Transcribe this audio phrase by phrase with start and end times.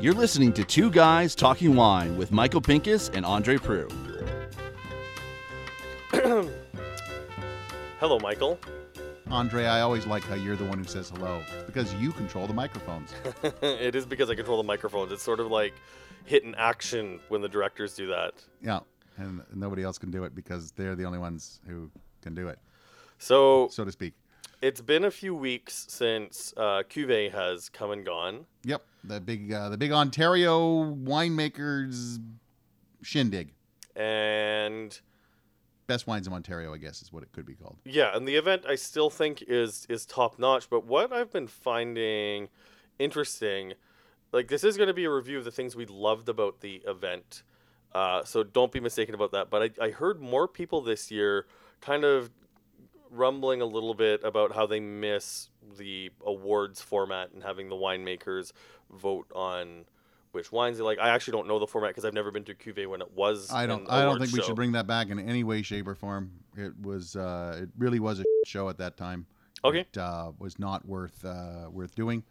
[0.00, 3.92] You're listening to Two Guys Talking Wine with Michael Pinkus and Andre Proulx.
[7.98, 8.58] Hello, Michael.
[9.30, 12.46] Andre, I always like how you're the one who says hello It's because you control
[12.46, 13.12] the microphones.
[13.62, 15.10] it is because I control the microphones.
[15.10, 15.74] It's sort of like
[16.24, 18.34] hit hitting action when the directors do that.
[18.62, 18.80] yeah,
[19.16, 21.90] and nobody else can do it because they're the only ones who
[22.22, 22.60] can do it,
[23.18, 24.14] So so to speak.
[24.62, 28.46] it's been a few weeks since uh, Cuvée has come and gone.
[28.64, 32.18] Yep, the big uh, the big Ontario winemakers
[33.02, 33.52] shindig.
[33.94, 34.98] And
[35.86, 37.76] Best wines in Ontario, I guess, is what it could be called.
[37.84, 40.68] yeah, and the event I still think is is top notch.
[40.68, 42.48] But what I've been finding
[42.98, 43.74] interesting,
[44.32, 46.82] like this is going to be a review of the things we loved about the
[46.86, 47.42] event.
[47.94, 49.48] Uh, so don't be mistaken about that.
[49.48, 51.46] But I, I heard more people this year
[51.80, 52.30] kind of
[53.10, 58.52] rumbling a little bit about how they miss the awards format and having the winemakers
[58.90, 59.84] vote on
[60.32, 60.98] which wines they like.
[60.98, 63.50] I actually don't know the format because I've never been to Cuvée when it was.
[63.52, 65.94] I don't I don't think we should bring that back in any way, shape, or
[65.94, 66.30] form.
[66.56, 69.26] It was uh, it really was a show at that time.
[69.64, 69.80] Okay.
[69.80, 72.22] It uh, was not worth uh, worth doing.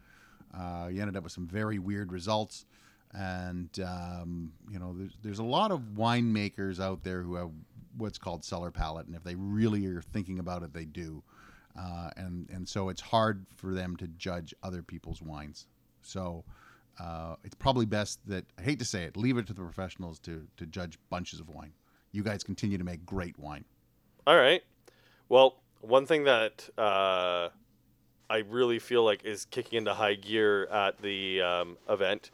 [0.54, 2.66] Uh, you ended up with some very weird results,
[3.14, 7.52] and um, you know there's there's a lot of winemakers out there who have
[7.98, 11.24] what's called cellar palate, and if they really are thinking about it, they do.
[11.78, 15.68] Uh, and and so it's hard for them to judge other people's wines.
[16.02, 16.46] So
[17.00, 20.20] uh, it's probably best that I hate to say it, leave it to the professionals
[20.20, 21.74] to to judge bunches of wine.
[22.12, 23.66] You guys continue to make great wine.
[24.26, 24.64] All right.
[25.28, 27.50] Well, one thing that uh,
[28.30, 32.32] I really feel like is kicking into high gear at the um, event.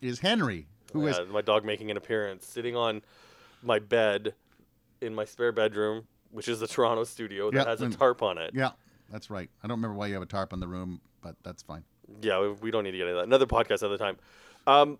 [0.00, 3.02] Is Henry, who is uh, my dog making an appearance, sitting on
[3.66, 4.34] my bed
[5.00, 8.38] in my spare bedroom, which is the Toronto studio that Yep, has a tarp on
[8.38, 8.52] it.
[8.54, 8.70] yeah,
[9.10, 9.50] that's right.
[9.62, 11.84] I don't remember why you have a tarp on the room, but that's fine.
[12.22, 13.24] Yeah, we, we don't need to get into that.
[13.24, 14.16] Another podcast another time.
[14.66, 14.98] Um,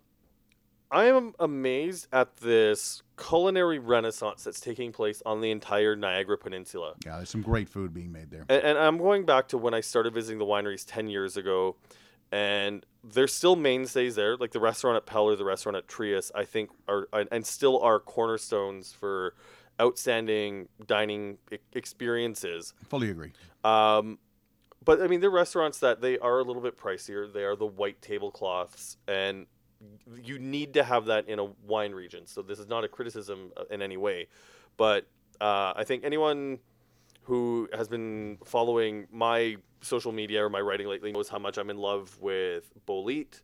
[0.89, 6.93] I am amazed at this culinary renaissance that's taking place on the entire Niagara Peninsula.
[7.05, 8.45] Yeah, there's some great food being made there.
[8.47, 11.75] And, and I'm going back to when I started visiting the wineries 10 years ago,
[12.31, 16.45] and there's still mainstays there, like the restaurant at Peller, the restaurant at Trius, I
[16.45, 19.35] think, are and- still are cornerstones for
[19.79, 21.37] outstanding dining
[21.73, 22.73] experiences.
[22.89, 23.31] Fully agree.
[23.63, 24.19] Um,
[24.83, 27.31] but I mean, they're restaurants that they are a little bit pricier.
[27.31, 29.45] They are the white tablecloths, and
[30.23, 32.25] you need to have that in a wine region.
[32.25, 34.27] So this is not a criticism uh, in any way,
[34.75, 35.05] but
[35.39, 36.59] uh, I think anyone
[37.27, 41.69] who has been following my social media or my writing lately knows how much I'm
[41.69, 43.41] in love with Bolete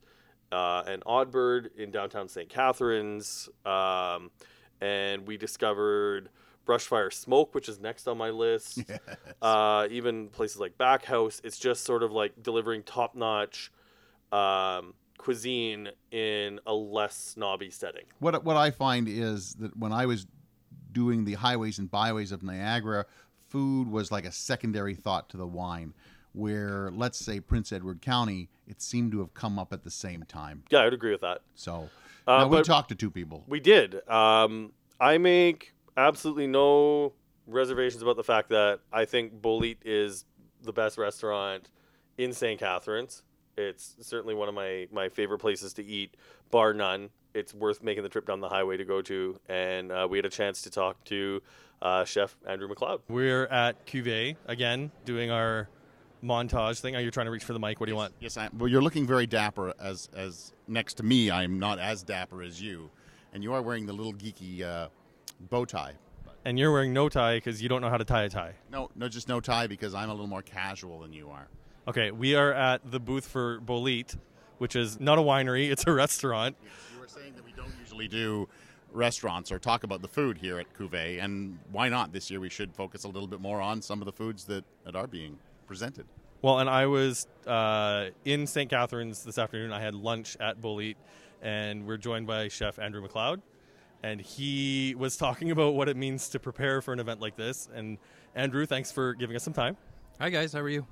[0.53, 2.47] uh, and Oddbird in downtown St.
[2.47, 3.49] Catharines.
[3.65, 4.31] Um,
[4.79, 6.29] and we discovered
[6.65, 8.83] Brushfire Smoke, which is next on my list.
[9.41, 11.41] Uh, even places like Backhouse.
[11.43, 13.73] It's just sort of like delivering top notch
[14.31, 18.05] um, cuisine in a less snobby setting.
[18.19, 20.25] What what I find is that when I was
[20.93, 23.05] doing the highways and byways of Niagara,
[23.53, 25.93] food was like a secondary thought to the wine.
[26.33, 30.23] Where let's say Prince Edward County, it seemed to have come up at the same
[30.23, 30.63] time.
[30.71, 31.41] Yeah, I would agree with that.
[31.53, 31.89] So
[32.25, 33.43] Uh, we talked to two people.
[33.47, 34.01] We did.
[34.09, 37.13] Um, I make absolutely no
[37.45, 40.25] reservations about the fact that I think Bolete is
[40.63, 41.69] the best restaurant
[42.17, 42.59] in St.
[42.59, 43.21] Catharines.
[43.55, 46.17] It's certainly one of my, my favorite places to eat,
[46.49, 47.11] bar none.
[47.33, 49.39] It's worth making the trip down the highway to go to.
[49.49, 51.41] And uh, we had a chance to talk to
[51.81, 53.01] uh, Chef Andrew McLeod.
[53.09, 55.69] We're at Cuvée again, doing our
[56.23, 56.95] montage thing.
[56.95, 57.79] Are you trying to reach for the mic?
[57.79, 58.13] What do you want?
[58.19, 59.73] Yes, I, well, you're looking very dapper.
[59.79, 62.89] As as next to me, I'm not as dapper as you,
[63.33, 64.87] and you are wearing the little geeky uh,
[65.49, 65.93] bow tie.
[66.45, 68.53] And you're wearing no tie because you don't know how to tie a tie.
[68.69, 71.47] No, no, just no tie because I'm a little more casual than you are.
[71.87, 74.15] Okay, we are at the booth for Bolete,
[74.57, 76.55] which is not a winery; it's a restaurant.
[76.61, 78.47] You were saying that we don't usually do
[78.93, 82.39] restaurants or talk about the food here at Cuvée, and why not this year?
[82.39, 85.05] We should focus a little bit more on some of the foods that, that are
[85.05, 86.05] being presented.
[86.41, 88.69] Well, and I was uh, in St.
[88.69, 89.73] Catharines this afternoon.
[89.73, 90.95] I had lunch at Bolete,
[91.41, 93.41] and we're joined by Chef Andrew McLeod.
[94.01, 97.67] And he was talking about what it means to prepare for an event like this.
[97.75, 97.97] And
[98.33, 99.75] Andrew, thanks for giving us some time.
[100.21, 100.87] Hi guys, how are you?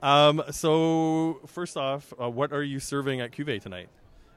[0.00, 3.88] Um, so, first off, uh, what are you serving at Cuvée tonight?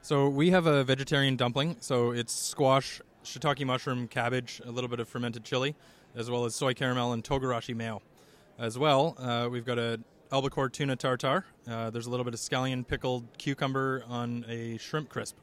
[0.02, 1.76] So we have a vegetarian dumpling.
[1.80, 5.74] So it's squash, shiitake mushroom, cabbage, a little bit of fermented chili,
[6.14, 8.00] as well as soy caramel and togarashi mayo.
[8.58, 10.00] As well, uh, we've got a
[10.32, 11.44] albacore tuna tartar.
[11.68, 15.36] Uh, there's a little bit of scallion pickled cucumber on a shrimp crisp.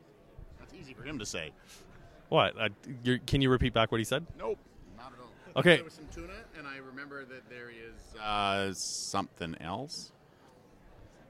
[0.59, 1.51] That's easy for him to say.
[2.29, 2.59] What?
[2.59, 2.69] Uh,
[3.03, 4.25] you're, can you repeat back what he said?
[4.37, 4.57] Nope,
[4.97, 5.59] not at all.
[5.59, 5.75] Okay.
[5.75, 10.11] There was some tuna, and I remember that there is uh, something else.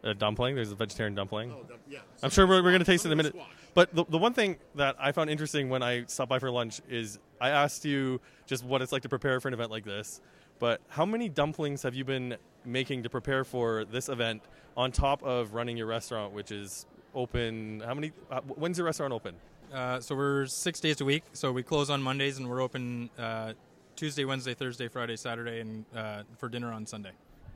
[0.05, 0.55] A dumpling.
[0.55, 1.51] There's a vegetarian dumpling.
[1.51, 1.99] Oh, the, yeah.
[2.21, 3.33] I'm sure we're, we're going to taste it in a minute.
[3.33, 3.49] squash.
[3.73, 6.79] But the, the one thing that I found interesting when I stopped by for lunch
[6.89, 10.21] is I asked you just what it's like to prepare for an event like this.
[10.59, 14.43] But how many dumplings have you been making to prepare for this event
[14.77, 17.81] on top of running your restaurant, which is open?
[17.85, 18.13] How many?
[18.31, 19.35] Uh, when's your restaurant open?
[19.73, 21.23] Uh, so we're six days a week.
[21.33, 23.53] So we close on Mondays and we're open uh,
[23.95, 27.11] Tuesday, Wednesday, Thursday, Friday, Saturday, and uh, for dinner on Sunday.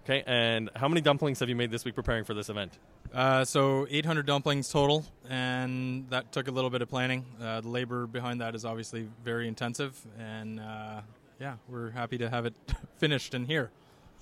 [0.09, 2.73] Okay, and how many dumplings have you made this week preparing for this event?
[3.13, 7.23] Uh, so 800 dumplings total, and that took a little bit of planning.
[7.39, 11.01] Uh, the labor behind that is obviously very intensive, and uh,
[11.39, 12.55] yeah, we're happy to have it
[12.97, 13.69] finished and here.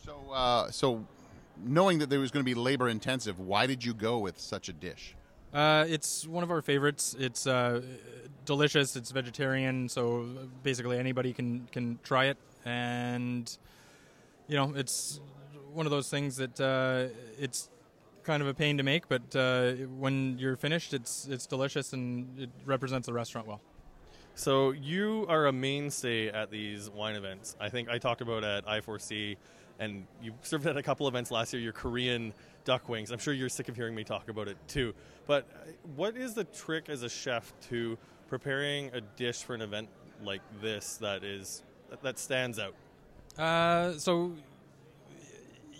[0.03, 1.05] So, uh, so
[1.63, 4.67] knowing that there was going to be labor intensive, why did you go with such
[4.67, 5.15] a dish?
[5.53, 7.15] Uh, it's one of our favorites.
[7.17, 7.81] It's uh,
[8.43, 8.97] delicious.
[8.97, 10.27] It's vegetarian, so
[10.63, 13.57] basically anybody can can try it, and
[14.49, 15.21] you know, it's
[15.77, 17.69] one of those things that uh, it's
[18.23, 22.27] kind of a pain to make, but uh, when you're finished, it's it's delicious and
[22.39, 23.61] it represents the restaurant well.
[24.33, 27.55] So you are a mainstay at these wine events.
[27.59, 29.37] I think I talked about at I4C,
[29.79, 31.61] and you served at a couple events last year.
[31.61, 32.33] Your Korean
[32.65, 33.11] duck wings.
[33.11, 34.95] I'm sure you're sick of hearing me talk about it too.
[35.27, 39.61] But uh, what is the trick as a chef to preparing a dish for an
[39.61, 39.89] event
[40.23, 41.61] like this that is
[42.01, 42.73] that stands out?
[43.37, 44.33] Uh, so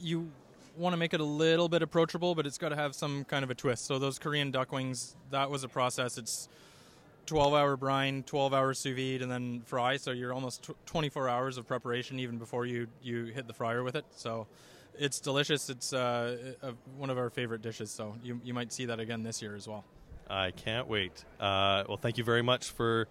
[0.01, 0.31] you
[0.77, 3.43] want to make it a little bit approachable, but it's got to have some kind
[3.43, 3.85] of a twist.
[3.85, 6.17] So those Korean duck wings, that was a process.
[6.17, 6.47] It's
[7.25, 9.97] 12 hour brine, 12 hour sous vide, and then fry.
[9.97, 13.83] So you're almost tw 24 hours of preparation even before you, you hit the fryer
[13.83, 14.05] with it.
[14.15, 14.47] So
[14.97, 15.69] it's delicious.
[15.69, 16.55] It's uh,
[16.97, 17.91] one of our favorite dishes.
[17.91, 19.83] So you, you might see that again this year as well.
[20.29, 21.23] I can't wait.
[21.39, 23.07] Uh, well, thank you very much for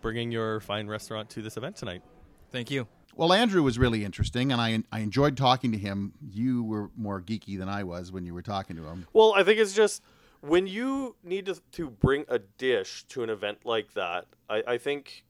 [0.00, 2.02] bringing your fine restaurant to this event tonight.
[2.50, 2.86] Thank you.
[3.16, 6.12] Well, Andrew was really interesting, and I I enjoyed talking to him.
[6.20, 9.06] You were more geeky than I was when you were talking to him.
[9.14, 10.02] Well, I think it's just
[10.42, 14.26] when you need to, to bring a dish to an event like that.
[14.50, 15.24] I, I think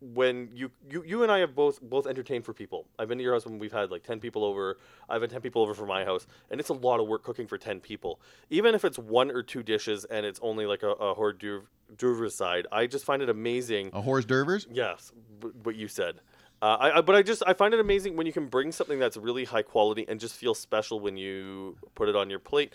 [0.00, 2.86] when you, you you and I have both both entertained for people.
[2.96, 4.78] I've been to your house when we've had like ten people over.
[5.08, 7.48] I've had ten people over for my house, and it's a lot of work cooking
[7.48, 8.20] for ten people.
[8.50, 12.30] Even if it's one or two dishes and it's only like a, a hors d'oeuvre
[12.30, 13.90] side, I just find it amazing.
[13.92, 14.68] A hors dervers?
[14.72, 16.20] Yes, b- what you said.
[16.62, 18.98] Uh, I, I, but I just I find it amazing when you can bring something
[18.98, 22.72] that's really high quality and just feel special when you put it on your plate.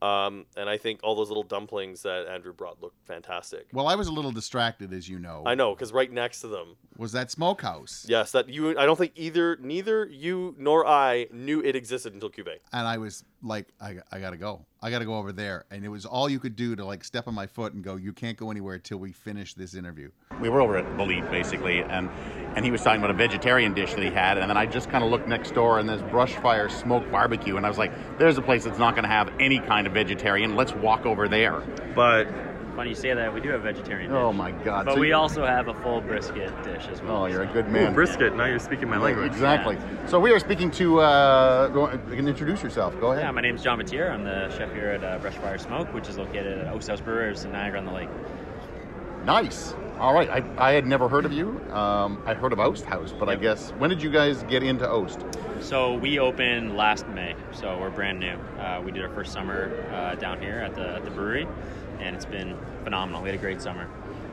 [0.00, 3.66] Um, and I think all those little dumplings that Andrew brought look fantastic.
[3.72, 5.42] Well, I was a little distracted, as you know.
[5.44, 8.06] I know because right next to them, Was that smokehouse?
[8.08, 8.78] yes, that you.
[8.78, 12.58] I don't think either neither you nor I knew it existed until Cuvée.
[12.72, 14.64] And I was like, I, I gotta go.
[14.80, 15.64] I gotta go over there.
[15.70, 17.96] And it was all you could do to like step on my foot and go,
[17.96, 20.10] you can't go anywhere until we finish this interview.
[20.40, 22.08] we were over at Bolete basically, and
[22.54, 24.90] and he was talking about a vegetarian dish that he had, and then I just
[24.90, 27.92] kind of looked next door, and there's brush fire smoked barbecue, and I was like,
[28.18, 30.56] there's a place that's not going to have any kind of vegetarian.
[30.56, 31.60] Let's walk over there.
[31.94, 32.26] But
[32.78, 33.34] Funny you say that.
[33.34, 34.12] We do have vegetarian.
[34.12, 34.86] Oh my God!
[34.86, 37.24] But So we you- also have a full brisket dish as well.
[37.24, 37.92] Oh, you're a good man.
[37.92, 38.36] brisket.
[38.36, 39.26] Now you're speaking my language.
[39.26, 39.76] Exactly.
[40.06, 41.00] So we are speaking to.
[41.00, 42.94] Uh, go, you can introduce yourself.
[43.00, 43.24] Go ahead.
[43.24, 44.08] Yeah, my name is John Matier.
[44.12, 47.00] I'm the chef here at uh, Brush Fire Smoke, which is located at Oast House
[47.00, 48.08] Brewers in Niagara on the Lake.
[49.24, 49.74] Nice.
[49.98, 50.30] All right.
[50.30, 51.60] I, I had never heard of you.
[51.72, 54.88] Um, I heard of Oast House, but I guess when did you guys get into
[54.88, 55.18] Oast?
[55.58, 58.36] So we opened last May, so we're brand new.
[58.60, 61.48] Uh, we did our first summer uh, down here at the at the brewery,
[62.00, 63.22] and it's been phenomenal.
[63.22, 63.88] We had a great summer.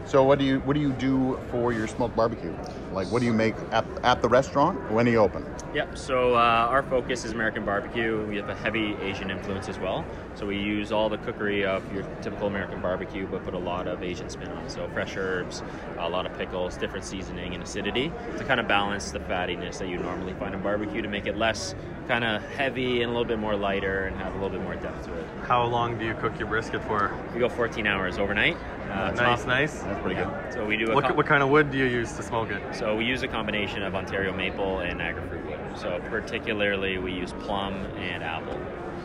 [0.05, 2.55] So what do you what do you do for your smoked barbecue?
[2.93, 5.43] Like what do you make at, at the restaurant when you open?
[5.73, 5.97] Yep.
[5.97, 8.23] So uh, our focus is American barbecue.
[8.27, 10.05] We have a heavy Asian influence as well.
[10.35, 13.87] So we use all the cookery of your typical American barbecue, but put a lot
[13.87, 14.71] of Asian spin on it.
[14.71, 15.63] So fresh herbs,
[15.97, 19.89] a lot of pickles, different seasoning and acidity to kind of balance the fattiness that
[19.89, 21.73] you normally find in barbecue to make it less
[22.07, 24.75] kind of heavy and a little bit more lighter and have a little bit more
[24.75, 25.25] depth to it.
[25.45, 27.11] How long do you cook your brisket for?
[27.33, 28.55] We go 14 hours overnight.
[28.95, 29.79] Uh, it's nice, not- nice.
[29.81, 30.29] That's pretty good.
[30.53, 32.49] So we do a What, com- what kind of wood do you use to smoke
[32.49, 32.61] it?
[32.73, 35.59] So we use a combination of Ontario maple and Niagara fruit wood.
[35.75, 38.57] So particularly we use plum and apple.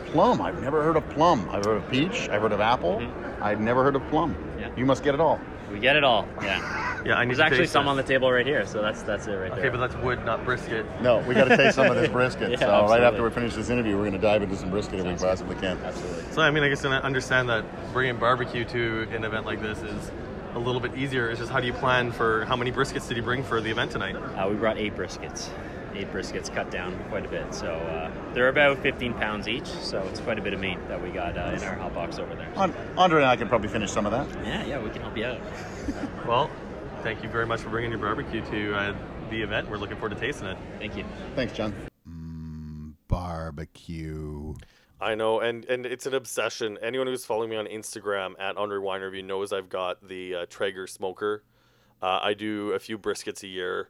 [0.07, 0.41] Plum.
[0.41, 1.47] I've never heard of plum.
[1.51, 2.29] I've heard of peach.
[2.29, 2.99] I've heard of apple.
[2.99, 3.41] Mhm.
[3.41, 4.35] I've never heard of plum.
[4.59, 4.69] Yeah.
[4.77, 5.39] You must get it all.
[5.71, 6.27] We get it all.
[6.41, 7.01] Yeah.
[7.03, 7.89] Yeah, I need There's to actually taste some this.
[7.89, 9.51] on the table right here, so that's that's it right there.
[9.53, 9.71] Okay, there.
[9.71, 10.85] but that's wood, not brisket.
[11.01, 12.51] No, we got to taste some of this brisket.
[12.51, 13.05] Yeah, so right absolutely.
[13.05, 15.21] after we finish this interview, we're going to dive into some brisket if we Sounds
[15.23, 15.77] possibly can.
[15.83, 16.31] Absolutely.
[16.31, 19.79] So I mean, I guess I understand that bringing barbecue to an event like this
[19.79, 20.11] is
[20.53, 21.29] a little bit easier.
[21.29, 23.71] It's just how do you plan for how many briskets did you bring for the
[23.71, 24.15] event tonight?
[24.15, 25.49] Uh, we brought eight briskets.
[25.93, 27.53] Eight briskets cut down quite a bit.
[27.53, 31.01] So uh, they're about 15 pounds each, so it's quite a bit of meat that
[31.01, 32.51] we got uh, in our hot box over there.
[32.55, 34.27] An- Andre and I can probably finish some of that.
[34.45, 35.39] Yeah, yeah, we can help you out.
[36.27, 36.49] Well,
[37.01, 38.95] thank you very much for bringing your barbecue to uh,
[39.31, 39.69] the event.
[39.69, 40.57] We're looking forward to tasting it.
[40.77, 41.03] Thank you.
[41.35, 41.73] Thanks, John.
[43.07, 44.53] Barbecue.
[45.01, 46.77] I know, and and it's an obsession.
[46.81, 50.45] Anyone who's following me on Instagram at Andre Wine Review knows I've got the uh,
[50.47, 51.43] Traeger smoker.
[52.01, 53.89] Uh, I do a few briskets a year.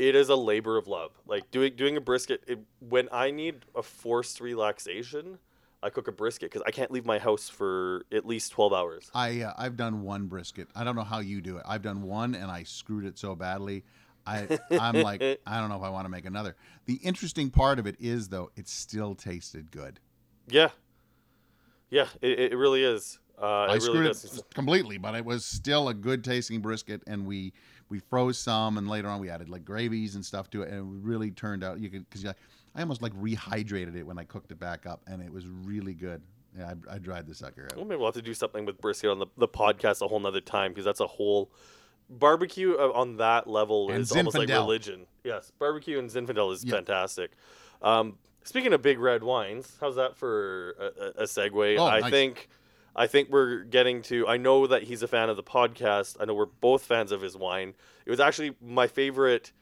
[0.00, 1.10] It is a labor of love.
[1.26, 2.42] Like doing doing a brisket.
[2.46, 5.38] It, when I need a forced relaxation,
[5.82, 9.10] I cook a brisket because I can't leave my house for at least twelve hours.
[9.14, 10.68] I uh, I've done one brisket.
[10.74, 11.64] I don't know how you do it.
[11.68, 13.84] I've done one and I screwed it so badly.
[14.26, 16.56] I I'm like I don't know if I want to make another.
[16.86, 20.00] The interesting part of it is though it still tasted good.
[20.48, 20.70] Yeah,
[21.90, 23.18] yeah, it, it really is.
[23.38, 24.38] Uh, I it really screwed does.
[24.38, 27.52] it completely, but it was still a good tasting brisket, and we
[27.90, 30.78] we froze some, and later on we added like gravies and stuff to it, and
[30.78, 34.50] it really turned out you could because I almost like rehydrated it when I cooked
[34.52, 36.22] it back up, and it was really good.
[36.58, 37.76] Yeah, I, I dried the sucker out.
[37.76, 40.18] Well, maybe we'll have to do something with brisket on the, the podcast a whole
[40.18, 41.50] nother time because that's a whole
[42.08, 45.06] barbecue uh, on that level And is almost like religion.
[45.22, 46.74] Yes, barbecue and Zinfandel is Yeah.
[46.74, 47.32] fantastic.
[47.82, 51.78] Um, speaking of big red wines, how's that for a, a a segue?
[51.78, 52.10] Oh, I nice.
[52.10, 52.48] think
[53.00, 54.28] I think we're getting to.
[54.28, 56.18] I know that he's a fan of the podcast.
[56.20, 57.72] I know we're both fans of his wine.
[58.04, 59.52] It was actually my favorite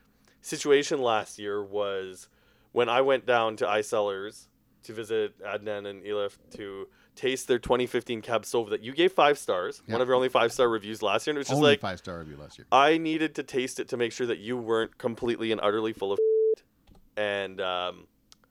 [0.40, 2.28] situation last year was
[2.72, 4.48] when I went down to iCellars
[4.82, 9.38] to visit Adnan and Elif to taste their 2015 Cab Sauv that you gave five
[9.38, 9.82] stars.
[9.86, 9.92] Yeah.
[9.92, 11.30] One of your only five star reviews last year.
[11.30, 12.66] And it was just Only like five star review last year.
[12.72, 16.10] I needed to taste it to make sure that you weren't completely and utterly full
[16.10, 16.18] of
[17.16, 18.08] and um,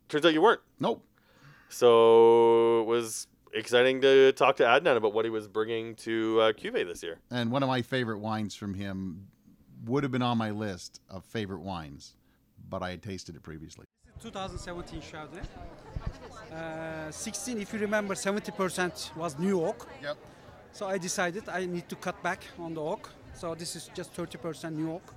[0.07, 0.61] turns out you weren't.
[0.79, 1.03] Nope.
[1.67, 3.27] So it was
[3.57, 7.19] exciting to talk to Adnan about what he was bringing to uh, Cuvée this year.
[7.31, 9.27] And one of my favorite wines from him
[9.85, 12.15] would have been on my list of favorite wines,
[12.69, 13.85] but I had tasted it previously.
[14.21, 15.45] 2017 Chardonnay.
[16.53, 19.87] Uh, 16, if you remember, 70% was new oak.
[20.01, 20.17] Yep.
[20.71, 23.09] So I decided I need to cut back on the oak.
[23.33, 25.13] So this is just 30% new oak.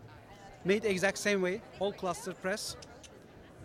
[0.65, 2.77] Made exact same way, whole cluster press,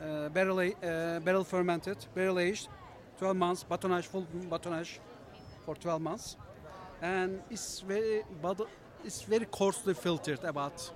[0.01, 2.69] uh, barrel, uh, barrel fermented, barrel aged,
[3.19, 4.99] 12 months, batonnage, full batonnage
[5.65, 6.37] for 12 months.
[7.01, 8.23] And it's very,
[9.03, 10.91] it's very coarsely filtered about,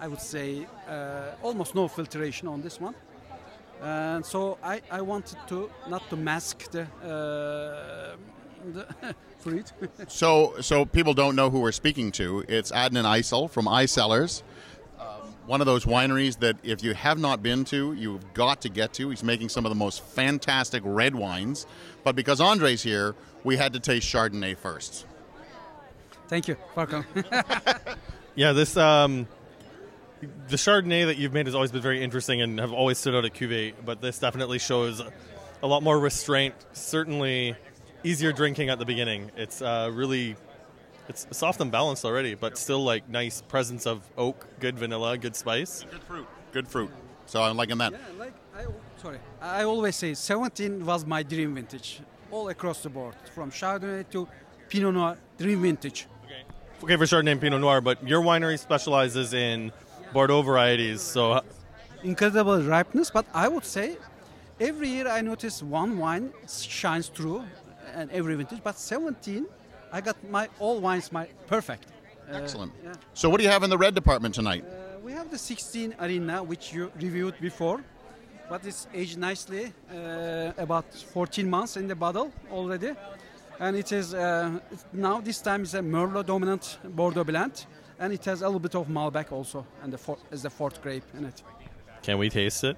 [0.00, 2.94] I would say, uh, almost no filtration on this one.
[3.82, 8.16] And so I, I wanted to not to mask the, uh,
[8.72, 8.86] the
[9.38, 9.72] fruit.
[10.08, 12.44] So, so people don't know who we're speaking to.
[12.48, 14.44] It's Adnan Isel from iCellars, um,
[15.46, 18.92] one of those wineries that if you have not been to, you've got to get
[18.94, 19.10] to.
[19.10, 21.66] He's making some of the most fantastic red wines,
[22.04, 25.06] but because Andre's here, we had to taste Chardonnay first.
[26.28, 26.56] Thank you.
[26.74, 27.04] Welcome.
[28.36, 29.26] Yeah, this um,
[30.48, 33.24] the Chardonnay that you've made has always been very interesting and have always stood out
[33.24, 35.00] at Cuvée, but this definitely shows
[35.62, 36.54] a lot more restraint.
[36.74, 37.56] Certainly
[38.04, 39.30] easier drinking at the beginning.
[39.38, 40.36] It's uh, really
[41.08, 45.36] it's soft and balanced already, but still like nice presence of oak, good vanilla, good
[45.36, 45.84] spice.
[45.90, 46.26] Good fruit.
[46.52, 46.90] Good fruit.
[47.26, 47.92] So I'm liking that.
[47.92, 52.88] Yeah, like I, sorry, I always say 17 was my dream vintage, all across the
[52.88, 54.28] board, from Chardonnay to
[54.68, 56.06] Pinot Noir, dream vintage.
[56.82, 59.72] Okay, for Chardonnay and Pinot Noir, but your winery specializes in
[60.12, 61.00] Bordeaux varieties.
[61.00, 61.42] So
[62.02, 63.96] Incredible ripeness, but I would say
[64.60, 67.44] every year I notice one wine shines through,
[67.94, 68.60] and every vintage.
[68.62, 69.46] But 17,
[69.92, 71.86] I got my all wines my perfect.
[72.30, 72.72] Uh, Excellent.
[72.84, 72.92] yeah.
[73.14, 74.64] So what do you have in the red department tonight?
[74.64, 77.84] Uh, we have the 16 Arena, which you reviewed before,
[78.48, 82.94] but it's aged nicely, uh, about 14 months in the bottle already.
[83.60, 84.58] And it is uh,
[84.92, 87.66] now this time is a Merlot dominant Bordeaux blend,
[87.98, 90.82] and it has a little bit of Malbec also, and the four, as the fourth
[90.82, 91.42] grape in it.
[92.02, 92.76] can we taste it?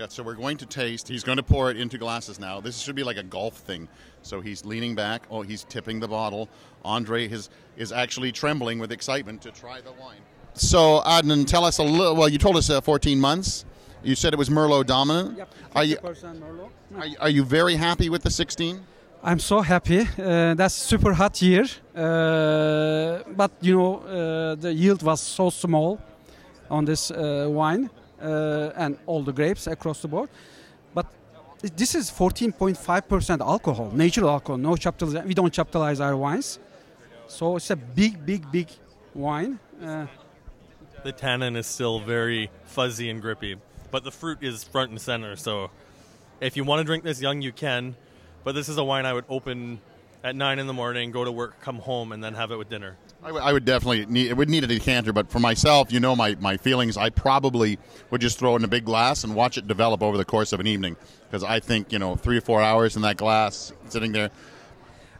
[0.00, 1.08] Yeah, so we're going to taste.
[1.08, 2.58] He's going to pour it into glasses now.
[2.58, 3.86] This should be like a golf thing.
[4.22, 5.24] So he's leaning back.
[5.30, 6.48] Oh, he's tipping the bottle.
[6.86, 10.22] Andre is is actually trembling with excitement to try the wine.
[10.54, 12.16] So Adnan, tell us a little.
[12.16, 13.66] Well, you told us uh, 14 months.
[14.02, 15.36] You said it was Merlot dominant.
[15.36, 16.70] Yep, Are you 50% Merlot.
[16.96, 18.80] are, you- are you very happy with the 16?
[19.22, 20.08] I'm so happy.
[20.18, 26.00] Uh, that's super hot year, uh, but you know uh, the yield was so small
[26.70, 30.28] on this uh, wine and all the grapes across the board.
[30.94, 31.06] But
[31.76, 34.58] this is 14.5% alcohol, natural alcohol.
[34.58, 34.70] No.
[34.70, 36.58] We don't chaptalize our wines,
[37.26, 38.68] so it's a big, big, big
[39.14, 39.58] wine.
[39.82, 40.06] Uh,
[41.02, 43.56] The tannin is still very fuzzy and grippy,
[43.90, 45.34] but the fruit is front and center.
[45.36, 45.70] So,
[46.40, 47.96] if you want to drink this young, you can.
[48.44, 49.80] But this is a wine I would open
[50.22, 52.68] at nine in the morning, go to work, come home, and then have it with
[52.68, 52.96] dinner.
[53.22, 54.30] I, w- I would definitely need.
[54.30, 56.96] It would need a decanter, but for myself, you know my, my feelings.
[56.96, 57.78] I probably
[58.10, 60.52] would just throw it in a big glass and watch it develop over the course
[60.52, 60.96] of an evening
[61.28, 64.30] because I think you know three or four hours in that glass sitting there.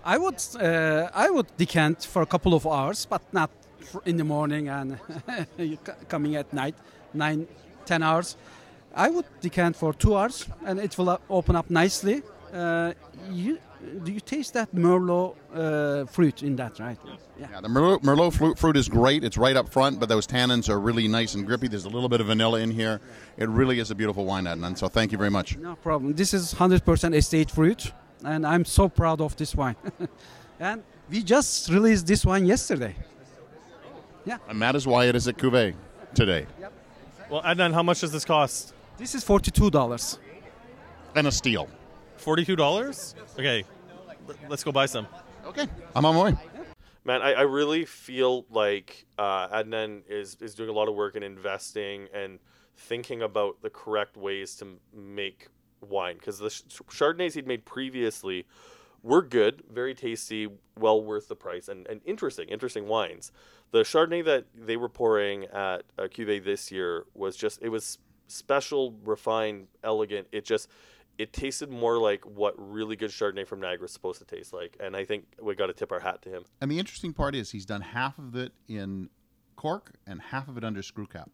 [0.02, 3.50] I would uh, I would decant for a couple of hours, but not
[4.06, 4.98] in the morning and
[6.08, 6.74] coming at night.
[7.12, 7.46] nine,
[7.84, 8.36] ten hours.
[8.94, 12.22] I would decant for two hours, and it will uh, open up nicely.
[12.52, 12.92] Uh,
[13.30, 13.58] you
[14.04, 16.98] do you taste that Merlot uh, fruit in that, right?
[17.38, 17.48] Yeah.
[17.52, 19.24] Yeah, the Merlot, Merlot fruit, fruit is great.
[19.24, 21.68] It's right up front, but those tannins are really nice and grippy.
[21.68, 23.00] There's a little bit of vanilla in here.
[23.38, 24.76] It really is a beautiful wine, Adnan.
[24.76, 25.56] So thank you very much.
[25.56, 26.14] No problem.
[26.14, 27.92] This is 100% estate fruit,
[28.24, 29.76] and I'm so proud of this wine.
[30.60, 32.94] and we just released this wine yesterday.
[34.26, 34.36] Yeah.
[34.48, 35.74] And that is why it is at Cuvée
[36.14, 36.46] today.
[36.60, 36.72] Yep.
[37.30, 38.74] Well, Adnan, how much does this cost?
[38.98, 40.18] This is $42.
[41.14, 41.68] And a steal.
[42.20, 43.14] Forty-two dollars.
[43.38, 43.64] Okay,
[44.28, 45.06] l- let's go buy some.
[45.46, 46.36] Okay, I'm on my way.
[47.04, 51.16] Man, I, I really feel like uh, Adnan is, is doing a lot of work
[51.16, 52.38] in investing and
[52.76, 55.48] thinking about the correct ways to make
[55.80, 56.16] wine.
[56.16, 58.46] Because the sh- Chardonnays he'd made previously
[59.02, 60.46] were good, very tasty,
[60.78, 63.32] well worth the price, and, and interesting, interesting wines.
[63.70, 67.96] The Chardonnay that they were pouring at uh, Cuvée this year was just, it was
[68.28, 70.26] special, refined, elegant.
[70.32, 70.68] It just,
[71.20, 74.74] it tasted more like what really good Chardonnay from Niagara is supposed to taste like.
[74.80, 76.44] And I think we got to tip our hat to him.
[76.62, 79.10] And the interesting part is he's done half of it in
[79.54, 81.30] cork and half of it under screw cap.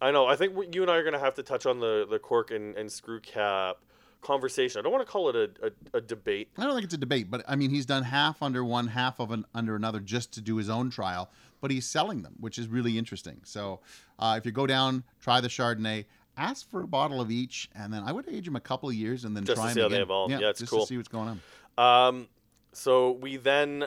[0.00, 0.26] I know.
[0.26, 2.50] I think you and I are going to have to touch on the, the cork
[2.50, 3.76] and, and screw cap
[4.20, 4.80] conversation.
[4.80, 6.48] I don't want to call it a, a, a debate.
[6.58, 9.20] I don't think it's a debate, but I mean, he's done half under one, half
[9.20, 11.30] of an under another, just to do his own trial.
[11.60, 13.42] But he's selling them, which is really interesting.
[13.44, 13.78] So,
[14.18, 17.92] uh, if you go down, try the Chardonnay, ask for a bottle of each, and
[17.92, 19.74] then I would age them a couple of years and then Just to try them
[19.74, 20.02] see how they again.
[20.02, 20.30] evolve.
[20.30, 20.80] Yeah, it's just cool.
[20.80, 21.40] to see what's going
[21.78, 22.08] on.
[22.08, 22.28] Um,
[22.72, 23.86] so we then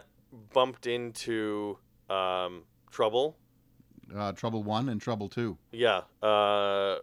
[0.54, 1.78] bumped into
[2.10, 3.38] um, Trouble.
[4.16, 5.58] Uh, trouble one and trouble two.
[5.72, 6.02] Yeah.
[6.22, 6.98] Uh,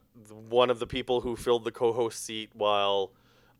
[0.48, 3.12] one of the people who filled the co host seat while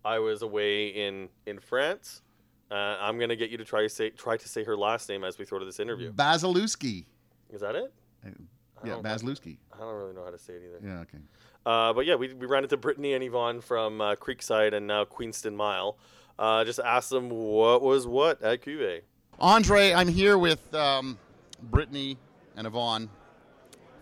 [0.05, 2.23] I was away in, in France.
[2.71, 5.09] Uh, I'm going to get you to try to, say, try to say her last
[5.09, 6.13] name as we throw to this interview.
[6.13, 7.05] Basilewski.
[7.51, 7.93] Is that it?
[8.25, 8.31] Uh,
[8.83, 9.59] I Yeah, Basilewski.
[9.75, 10.81] I don't really know how to say it either.
[10.83, 11.19] Yeah, okay.
[11.65, 15.05] Uh, but yeah, we, we ran into Brittany and Yvonne from uh, Creekside and now
[15.05, 15.97] Queenston Mile.
[16.39, 19.03] Uh, just asked them what was what at Cuvée.
[19.39, 21.19] Andre, I'm here with um,
[21.63, 22.19] Brittany
[22.57, 23.09] and Yvonne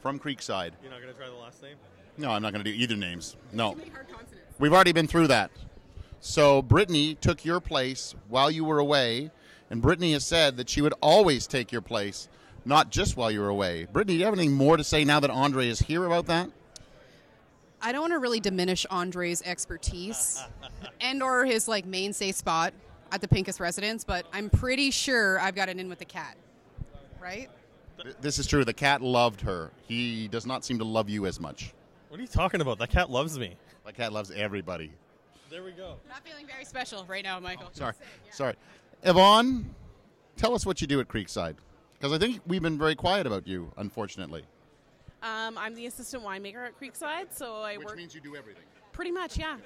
[0.00, 0.72] from Creekside.
[0.82, 1.76] You're not gonna try the last name.
[2.20, 3.36] No, I'm not going to do either names.
[3.52, 3.76] No.
[4.58, 5.50] We've already been through that.
[6.20, 9.30] So Brittany took your place while you were away,
[9.70, 12.28] and Brittany has said that she would always take your place,
[12.66, 13.86] not just while you were away.
[13.90, 16.50] Brittany, do you have anything more to say now that Andre is here about that?
[17.82, 20.42] I don't want to really diminish Andre's expertise
[21.00, 22.74] and or his like mainstay spot
[23.12, 26.36] at the Pinkus residence, but I'm pretty sure I've got it in with the cat.
[27.20, 27.48] Right?
[28.20, 28.64] This is true.
[28.64, 29.70] The cat loved her.
[29.86, 31.74] He does not seem to love you as much.
[32.08, 32.78] What are you talking about?
[32.78, 33.56] That cat loves me.
[33.84, 34.92] The cat loves everybody.
[35.50, 35.96] There we go.
[36.08, 37.68] Not feeling very special right now, Michael.
[37.72, 37.94] Sorry.
[38.30, 38.54] Sorry.
[39.02, 39.74] Yvonne,
[40.36, 41.56] tell us what you do at Creekside.
[41.98, 44.44] Because I think we've been very quiet about you, unfortunately.
[45.22, 48.62] Um, I'm the assistant winemaker at Creekside, so I Which work means you do everything.
[48.92, 49.56] pretty much, yeah.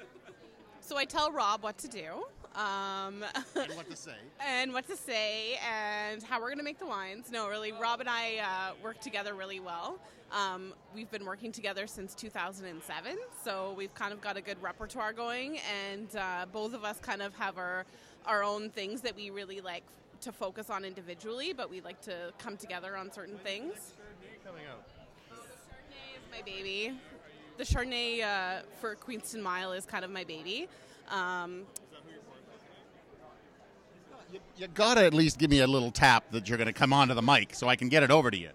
[0.81, 2.25] So I tell Rob what to do,
[2.59, 3.23] um,
[3.55, 4.15] And what to say.
[4.45, 7.31] and what to say, and how we're going to make the wines.
[7.31, 9.97] No, really, Rob and I uh, work together really well.
[10.31, 15.13] Um, we've been working together since 2007, so we've kind of got a good repertoire
[15.13, 17.85] going, and uh, both of us kind of have our
[18.25, 19.83] our own things that we really like
[20.21, 23.93] to focus on individually, but we like to come together on certain things.
[24.43, 24.83] Coming out.
[26.35, 26.93] Chardonnay is my baby.
[27.57, 30.67] The Chardonnay uh, for Queenston Mile is kind of my baby.
[31.09, 31.63] Um,
[34.57, 37.21] You gotta at least give me a little tap that you're gonna come onto the
[37.21, 38.49] mic so I can get it over to you.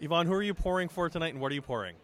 [0.00, 1.96] Yvonne, who are you pouring for tonight, and what are you pouring?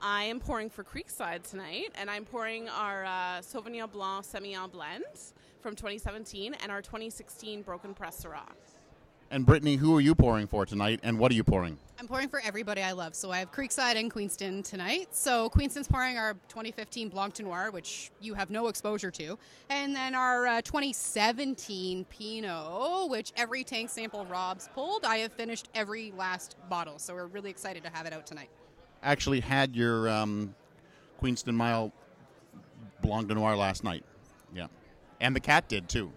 [0.00, 5.04] I am pouring for Creekside tonight, and I'm pouring our uh, Sauvignon Blanc Semillon blend
[5.60, 8.52] from 2017 and our 2016 Broken Press Syrah.
[9.30, 11.78] And Brittany, who are you pouring for tonight, and what are you pouring?
[11.98, 13.14] I'm pouring for everybody I love.
[13.14, 15.08] So I have Creekside and Queenston tonight.
[15.10, 19.36] So Queenston's pouring our 2015 Blanc de Noir, which you have no exposure to.
[19.68, 25.04] And then our uh, 2017 Pinot, which every tank sample Rob's pulled.
[25.04, 26.98] I have finished every last bottle.
[26.98, 28.50] So we're really excited to have it out tonight.
[29.02, 30.54] Actually, had your um,
[31.18, 31.92] Queenston Mile
[33.02, 34.04] Blanc de Noir last night.
[34.54, 34.66] Yeah,
[35.20, 36.12] and the cat did too,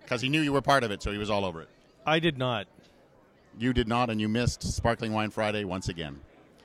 [0.00, 1.68] because he knew you were part of it, so he was all over it.
[2.10, 2.66] I did not.
[3.56, 6.18] You did not, and you missed Sparkling Wine Friday once again.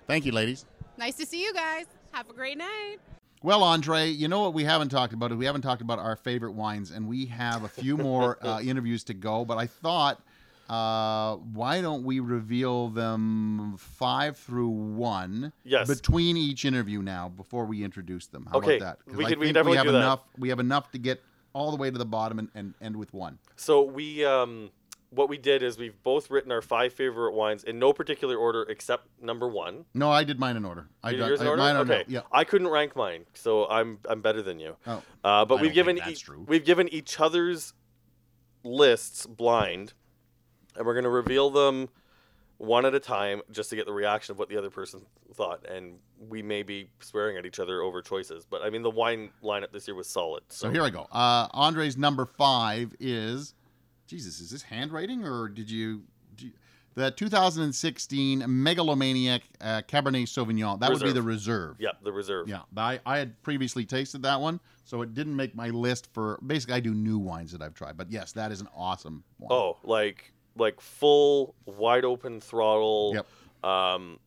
[0.08, 0.66] Thank you, ladies.
[0.98, 1.86] Nice to see you guys.
[2.14, 2.98] Have a great night.
[3.44, 5.32] Well, Andre, you know what we haven't talked about?
[5.32, 8.60] is We haven't talked about our favorite wines, and we have a few more uh,
[8.60, 9.46] interviews to go.
[9.46, 10.20] But I thought,
[10.68, 15.88] uh, why don't we reveal them five through one Yes.
[15.88, 18.48] between each interview now before we introduce them?
[18.52, 19.06] How Okay, about that?
[19.06, 19.98] 'Cause we I could- think could definitely have do that.
[20.00, 20.22] enough.
[20.40, 21.22] We have enough to get
[21.54, 23.38] all the way to the bottom and, and end with one.
[23.58, 24.72] So we um,
[25.16, 28.64] what we did is we've both written our five favorite wines in no particular order
[28.70, 29.86] except number one.
[29.94, 30.88] No, I did mine in order.
[31.04, 31.62] I did got- yours in I- order?
[31.62, 32.04] mine okay.
[32.08, 32.22] Yeah.
[32.32, 34.76] I couldn't rank mine, so I'm I'm better than you.
[34.86, 35.02] Oh.
[35.24, 36.00] Uh, but I we've given
[36.48, 37.74] we've given each other's
[38.64, 39.94] lists blind,
[40.76, 41.90] and we're going to reveal them
[42.58, 45.02] one at a time just to get the reaction of what the other person
[45.34, 45.66] thought.
[45.68, 45.98] And
[46.30, 49.72] we may be swearing at each other over choices, but I mean the wine lineup
[49.72, 50.44] this year was solid.
[50.50, 51.08] So here I go.
[51.12, 53.54] Uh, Andre's number five is,
[54.08, 56.04] Jesus, is this handwriting or did you?
[56.36, 56.54] do you-
[56.96, 60.80] the 2016 Megalomaniac uh, Cabernet Sauvignon.
[60.80, 61.76] That would be the reserve.
[61.78, 62.48] Yeah, the reserve.
[62.48, 66.40] Yeah, I, I had previously tasted that one, so it didn't make my list for.
[66.48, 69.50] Basically, I do new wines that I've tried, but yes, that is an awesome wine.
[69.52, 73.12] Oh, like like full wide open throttle.
[73.16, 73.70] Yep.
[73.70, 74.20] Um,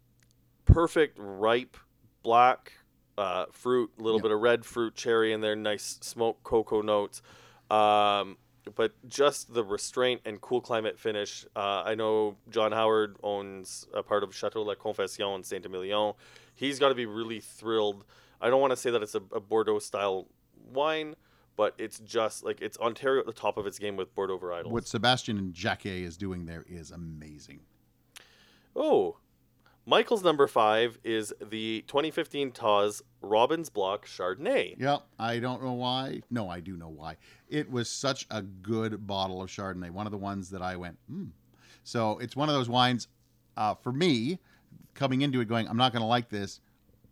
[0.66, 1.76] perfect ripe
[2.22, 2.74] black
[3.16, 4.22] uh, fruit, a little Yep.
[4.24, 7.22] bit of red fruit, cherry in there, nice smoked cocoa notes.
[7.70, 8.36] Um,
[8.74, 11.46] but just the restraint and cool climate finish.
[11.54, 16.14] Uh, I know John Howard owns a part of Chateau La Confession in Saint Emilion.
[16.54, 18.04] He's got to be really thrilled.
[18.40, 20.26] I don't want to say that it's a, a Bordeaux style
[20.72, 21.14] wine,
[21.56, 24.70] but it's just like it's Ontario at the top of its game with Bordeaux varietals.
[24.70, 27.60] What Sebastian and Jacquey is doing there is amazing.
[28.76, 29.16] Oh,
[29.88, 34.74] Michael's number five is the 2015 Tawse Robyn's Block Chardonnay.
[34.78, 36.20] Yeah, I don't know why.
[36.30, 37.16] No, I do know why.
[37.48, 39.90] It was such a good bottle of Chardonnay.
[39.90, 41.28] One of the ones that I went, hmm.
[41.84, 43.08] So it's one of those wines
[43.56, 44.38] uh, for me
[44.92, 46.60] coming into it going, I'm not going to like this.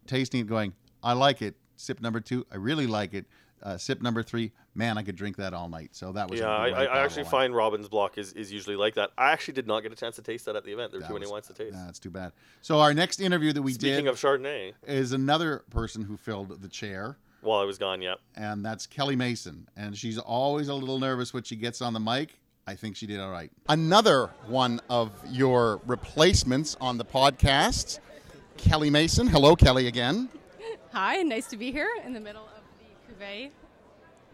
[0.06, 1.54] Tasting it going, I like it.
[1.76, 3.24] Sip number two, I really like it.
[3.62, 5.90] Uh, sip number three, man, I could drink that all night.
[5.92, 8.52] So that was Yeah, a I, great I, I actually find Robyn's Block is, is
[8.52, 9.10] usually like that.
[9.18, 10.92] I actually did not get a chance to taste that at the event.
[10.92, 11.74] There were That too many was- wines to taste.
[11.74, 12.32] That's too bad.
[12.62, 16.60] So our next interview that we Speaking did of Chardonnay, is another person who filled
[16.62, 17.16] the chair.
[17.40, 18.14] while I was gone, yeah.
[18.34, 19.68] and that's Kelly Mason.
[19.76, 22.38] And she's always a little nervous when she gets on the mic.
[22.68, 23.50] I think she did all right.
[23.68, 28.00] Another one of your replacements on the podcast,
[28.56, 29.26] Kelly Mason.
[29.28, 30.28] Hello, Kelly, again.
[30.92, 32.55] Hi, nice to be here in the middle of the
[33.08, 33.50] cuvee.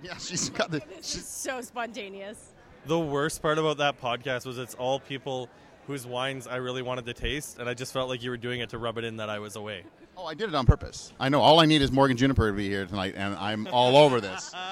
[0.03, 0.81] Yeah, she's got the.
[0.97, 2.53] This is so spontaneous.
[2.87, 5.49] The worst part about that podcast was it's all people
[5.87, 8.61] whose wines I really wanted to taste, and I just felt like you were doing
[8.61, 9.85] it to rub it in that I was away.
[10.17, 11.13] Oh, I did it on purpose.
[11.19, 11.41] I know.
[11.41, 14.53] All I need is Morgan Juniper to be here tonight, and I'm all over this.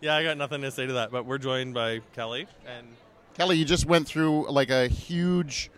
[0.00, 2.86] Yeah, I got nothing to say to that, but we're joined by Kelly, and
[3.32, 5.70] Kelly, you just went through like a huge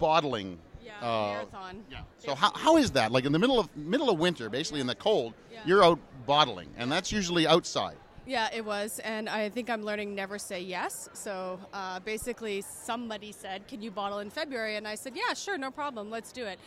[0.00, 0.58] bottling.
[1.00, 1.84] Yeah, uh, marathon.
[1.90, 2.00] Yeah.
[2.18, 3.12] So how, how is that?
[3.12, 6.68] Like in the middle of middle of winter, basically in the cold, you're out bottling,
[6.76, 7.96] and that's usually outside.
[8.26, 11.08] Yeah, it was, and I think I'm learning never say yes.
[11.12, 15.56] So uh, basically, somebody said, "Can you bottle in February?" And I said, "Yeah, sure,
[15.56, 16.10] no problem.
[16.10, 16.58] Let's do it."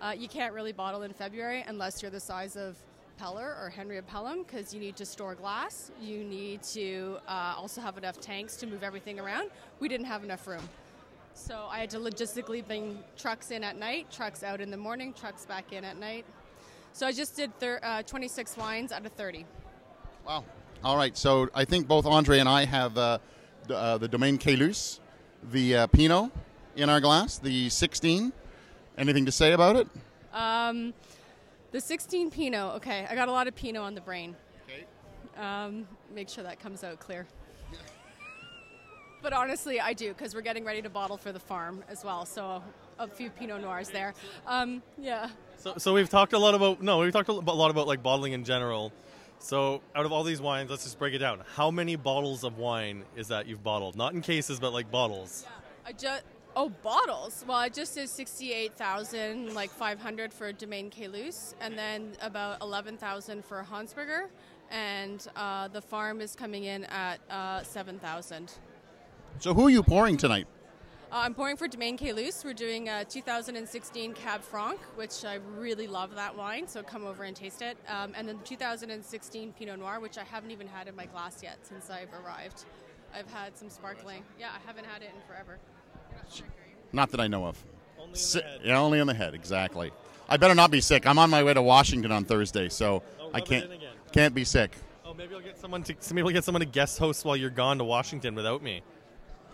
[0.00, 2.76] Uh, you can't really bottle in February unless you're the size of
[3.18, 5.90] Peller or Henry of Pelham because you need to store glass.
[6.00, 9.50] You need to uh, also have enough tanks to move everything around.
[9.80, 10.68] We didn't have enough room.
[11.36, 15.12] So I had to logistically bring trucks in at night, trucks out in the morning,
[15.12, 16.24] trucks back in at night.
[16.94, 19.44] So I just did thir- uh, 26 wines out of 30.
[20.26, 20.44] Wow.
[20.82, 21.16] All right.
[21.16, 23.18] So I think both Andre and I have uh,
[23.68, 24.98] d- uh, the Domaine Queylus,
[25.52, 26.32] the uh, Pinot
[26.74, 28.32] in our glass, the 16.
[28.96, 29.88] Anything to say about it?
[30.32, 30.94] Um,
[31.70, 32.76] the 16 Pinot.
[32.76, 34.34] Okay, I got a lot of Pinot on the brain.
[34.66, 34.86] Okay.
[35.40, 37.26] Um, make sure that comes out clear.
[39.26, 42.24] But honestly, I do because we're getting ready to bottle for the farm as well.
[42.24, 42.62] So
[42.96, 44.14] a few Pinot Noirs there.
[44.46, 45.30] Um, yeah.
[45.56, 48.34] So, so we've talked a lot about no, we've talked a lot about like bottling
[48.34, 48.92] in general.
[49.40, 51.42] So out of all these wines, let's just break it down.
[51.56, 53.96] How many bottles of wine is that you've bottled?
[53.96, 55.44] Not in cases, but like bottles.
[55.84, 56.22] I just
[56.54, 57.44] oh bottles.
[57.48, 62.62] Well, I just did sixty-eight thousand, like five hundred for Domaine Queylus, and then about
[62.62, 64.28] eleven thousand for Hansberger,
[64.70, 68.52] and uh, the farm is coming in at uh, seven thousand.
[69.38, 70.46] So who are you pouring tonight?
[71.12, 72.44] Uh, I'm pouring for Domaine Queylus.
[72.44, 77.22] We're doing a 2016 Cab Franc, which I really love that wine, so come over
[77.22, 77.76] and taste it.
[77.88, 81.42] Um, and then the 2016 Pinot Noir, which I haven't even had in my glass
[81.42, 82.64] yet since I've arrived.
[83.14, 84.24] I've had some sparkling.
[84.38, 85.58] Yeah, I haven't had it in forever.
[86.92, 87.62] Not that I know of.
[88.14, 89.34] Si- Yeah, only in the head.
[89.34, 89.92] Exactly.
[90.28, 91.06] I better not be sick.
[91.06, 93.70] I'm on my way to Washington on Thursday, so Oh, I can't
[94.12, 94.76] can't be sick.
[95.04, 97.50] Oh, maybe I'll get someone to maybe I'll get someone to guest host while you're
[97.50, 98.82] gone to Washington without me.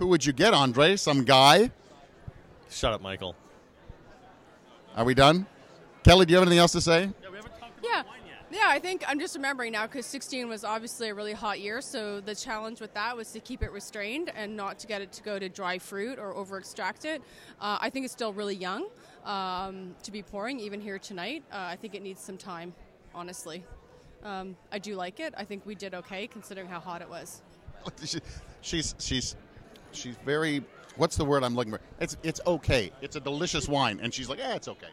[0.02, 0.96] Who would you get, Andre?
[0.96, 1.70] Some guy?
[2.68, 3.36] Shut up, Michael.
[4.96, 5.46] Are we done?
[6.02, 7.02] Kelly, do you have anything else to say?
[7.02, 7.30] Yeah.
[7.30, 8.02] We haven't talked about yeah.
[8.02, 8.46] wine yet.
[8.50, 11.80] Yeah, I think I'm just remembering now because 16 was obviously a really hot year.
[11.80, 15.12] So the challenge with that was to keep it restrained and not to get it
[15.12, 17.22] to go to dry fruit or over extract it.
[17.60, 18.88] Uh, I think it's still really young
[19.24, 21.44] um, to be pouring, even here tonight.
[21.52, 22.74] Uh, I think it needs some time,
[23.14, 23.62] honestly.
[24.24, 25.32] Um, I do like it.
[25.36, 27.40] I think we did okay considering how hot it was.
[28.62, 29.36] she's she's
[29.92, 30.64] she's very.
[30.96, 31.80] What's the word I'm looking for?
[32.00, 32.92] It's it's okay.
[33.00, 34.90] It's a delicious wine, and she's like, yeah, it's okay.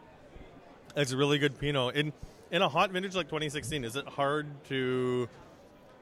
[0.96, 1.96] It's a really good Pinot.
[1.96, 2.14] In
[2.52, 5.30] in a hot vintage like 2016, is it hard to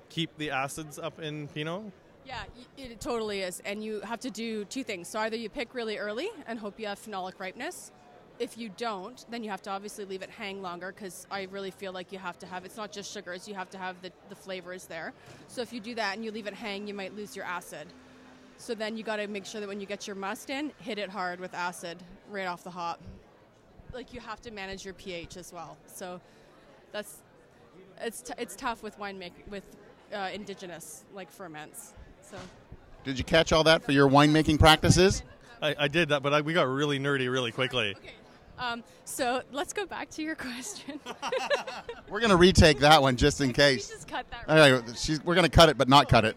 [0.10, 1.92] keep the acids up in Pinot?
[2.26, 2.44] Yeah,
[2.78, 3.62] it totally is.
[3.66, 5.08] And you have to do two things.
[5.08, 7.92] So either you pick really early and hope you have phenolic ripeness.
[8.40, 11.72] If you don't, then you have to obviously leave it hang longer because I really
[11.72, 14.12] feel like you have to have it's not just sugars, you have to have the,
[14.30, 15.14] the flavors there.
[15.48, 17.88] So if you do that and you leave it hang, you might lose your acid.
[18.58, 20.98] So then you got to make sure that when you get your must in, hit
[20.98, 21.98] it hard with acid
[22.30, 23.00] right off the hop.
[23.94, 25.78] Like you have to manage your pH as well.
[25.86, 26.20] So
[26.92, 27.18] that's
[28.02, 29.64] it's t- it's tough with winemaking with
[30.14, 31.94] uh, indigenous like ferments.
[32.22, 32.38] So
[33.04, 35.24] Did you catch all that for your winemaking practices?
[35.62, 37.96] I, I did that, but I, we got really nerdy really quickly.
[38.60, 41.00] um, so let's go back to your question.
[42.10, 43.88] We're gonna retake that one just in case.
[43.90, 44.44] just cut that.
[44.48, 46.36] All right, she's, we're gonna cut it, but not cut it.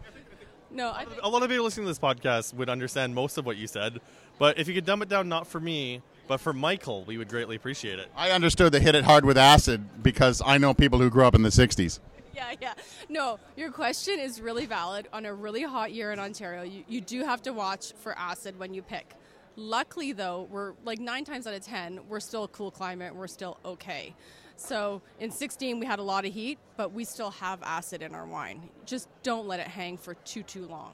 [0.73, 3.45] No, I think A lot of people listening to this podcast would understand most of
[3.45, 3.99] what you said,
[4.39, 7.27] but if you could dumb it down, not for me, but for Michael, we would
[7.27, 8.09] greatly appreciate it.
[8.15, 11.35] I understood the hit it hard with acid because I know people who grew up
[11.35, 11.99] in the '60s.
[12.35, 12.73] yeah, yeah.
[13.09, 15.09] No, your question is really valid.
[15.11, 18.57] On a really hot year in Ontario, you, you do have to watch for acid
[18.57, 19.13] when you pick.
[19.57, 23.13] Luckily, though, we're like nine times out of ten, we're still a cool climate.
[23.13, 24.15] We're still okay.
[24.61, 28.13] So in 16, we had a lot of heat, but we still have acid in
[28.13, 28.69] our wine.
[28.85, 30.93] Just don't let it hang for too, too long.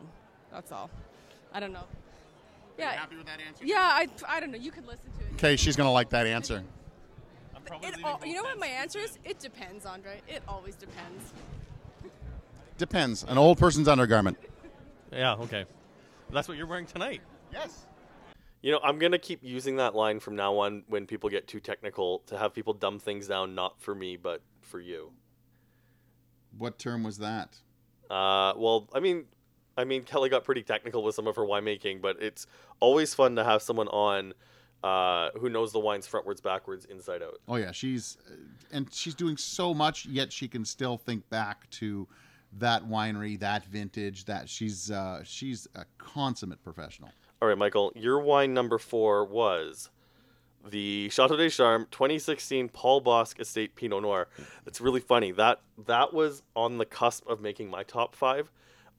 [0.52, 0.90] That's all.
[1.54, 1.84] I don't know.
[2.78, 2.92] Yeah.
[2.92, 3.66] happy with that answer?
[3.66, 4.58] Yeah, I, I don't know.
[4.58, 5.34] You could listen to it.
[5.34, 6.64] Okay, she's gonna like that answer.
[7.84, 9.20] It all, you know what my answer is?
[9.26, 10.22] It depends, Andre.
[10.28, 11.34] It always depends.
[12.78, 13.24] Depends.
[13.28, 14.38] An old person's undergarment.
[15.12, 15.66] Yeah, okay.
[16.32, 17.22] That's what you're wearing tonight.
[17.52, 17.86] Yes.
[18.62, 21.60] You know, I'm gonna keep using that line from now on when people get too
[21.60, 25.12] technical to have people dumb things down, not for me, but for you.
[26.58, 27.58] What term was that?
[28.10, 29.26] Uh, well, I mean,
[29.78, 32.48] I mean, Kelly got pretty technical with some of her winemaking, but it's
[32.80, 34.34] always fun to have someone on
[34.84, 37.40] uh, who knows the wines frontwards, backwards, inside out.
[37.48, 38.18] Oh yeah, she's
[38.72, 42.08] and she's doing so much, yet she can still think back to
[42.54, 44.26] that winery, that vintage.
[44.26, 47.10] That she's uh, she's a consummate professional.
[47.42, 49.90] All right, Michael, your wine number four was
[50.68, 54.28] the Chateau des Charmes 2016 Paul Bosc Estate Pinot Noir.
[54.66, 55.32] It's really funny.
[55.32, 58.52] That that was on the cusp of making my top five.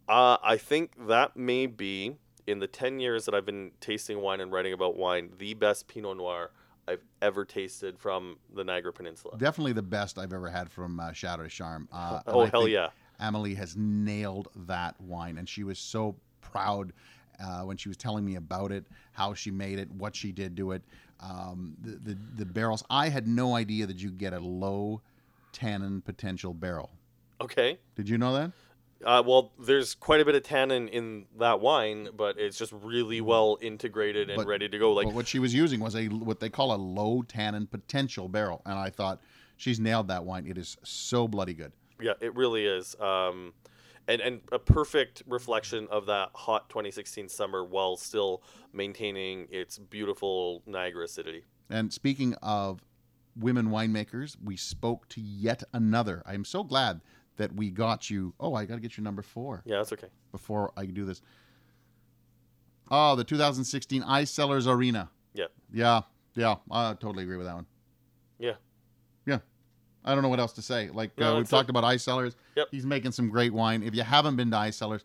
[0.08, 4.40] Uh, I think that may be in the 10 years that I've been tasting wine
[4.40, 6.52] and writing about wine, the best Pinot Noir
[6.86, 9.36] I've ever tasted from the Niagara Peninsula.
[9.36, 11.88] Definitely the best I've ever had from uh, Chateau des Charmes.
[11.92, 12.88] Uh, Oh, hell yeah.
[13.20, 16.92] Amelie has nailed that wine, and she was so proud
[17.42, 20.56] uh, when she was telling me about it, how she made it, what she did
[20.56, 20.82] to it.
[21.20, 22.84] Um, the, the the barrels.
[22.90, 25.00] I had no idea that you get a low
[25.52, 26.90] tannin potential barrel.
[27.40, 27.78] Okay.
[27.96, 28.52] Did you know that?
[29.04, 33.20] Uh, well, there's quite a bit of tannin in that wine, but it's just really
[33.20, 34.92] well integrated and But- ready to go.
[34.92, 38.28] Like but what she was using was a what they call a low tannin potential
[38.28, 39.20] barrel, and I thought
[39.56, 40.46] she's nailed that wine.
[40.46, 41.72] It is so bloody good.
[42.00, 42.96] Yeah, it really is.
[43.00, 43.54] Um,
[44.08, 48.42] and, and a perfect reflection of that hot 2016 summer while still
[48.72, 51.44] maintaining its beautiful Niagara acidity.
[51.70, 52.80] And speaking of
[53.36, 56.22] women winemakers, we spoke to yet another.
[56.26, 57.02] I am so glad
[57.36, 58.34] that we got you.
[58.40, 59.62] Oh, I got to get your number four.
[59.66, 60.08] Yeah, that's okay.
[60.32, 61.20] Before I do this.
[62.90, 65.10] Oh, the 2016 iCellars Arena.
[65.34, 65.46] Yeah.
[65.70, 66.00] Yeah,
[66.34, 67.66] yeah, I totally agree with that one.
[70.04, 70.90] I don't know what else to say.
[70.90, 71.70] Like No, uh, we've talked it.
[71.70, 72.34] about iCellars.
[72.56, 72.68] Yep.
[72.70, 73.82] He's making some great wine.
[73.82, 75.02] If you haven't been to iCellars,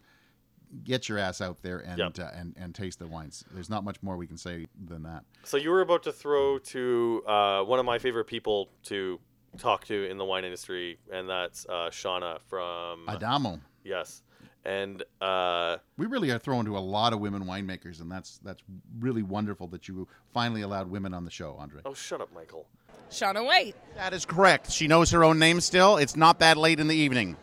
[0.83, 2.19] get your ass out there and Yep.
[2.19, 3.43] uh, and and taste the wines.
[3.51, 5.23] There's not much more we can say than that.
[5.43, 9.19] So you were about to throw to uh, one of my favorite people to
[9.57, 13.59] talk to in the wine industry, and that's uh, Shauna from Adamo.
[13.83, 14.23] Yes,
[14.65, 18.63] and uh, We really are throwing to a lot of women winemakers, and that's that's
[18.99, 21.81] really wonderful that you finally allowed women on the show, Andre.
[21.85, 22.67] oh, shut up, Michael.
[23.09, 23.75] Shauna White.
[23.95, 24.71] That is correct.
[24.71, 25.97] She knows her own name still.
[25.97, 27.37] It's not that late in the evening.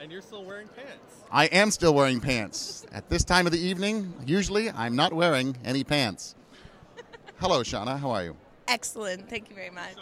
[0.00, 1.24] And you're still wearing pants.
[1.30, 2.86] I am still wearing pants.
[2.92, 6.34] At this time of the evening, usually I'm not wearing any pants.
[7.40, 7.98] Hello, Shauna.
[7.98, 8.36] How are you?
[8.68, 9.28] Excellent.
[9.28, 9.96] Thank you very much.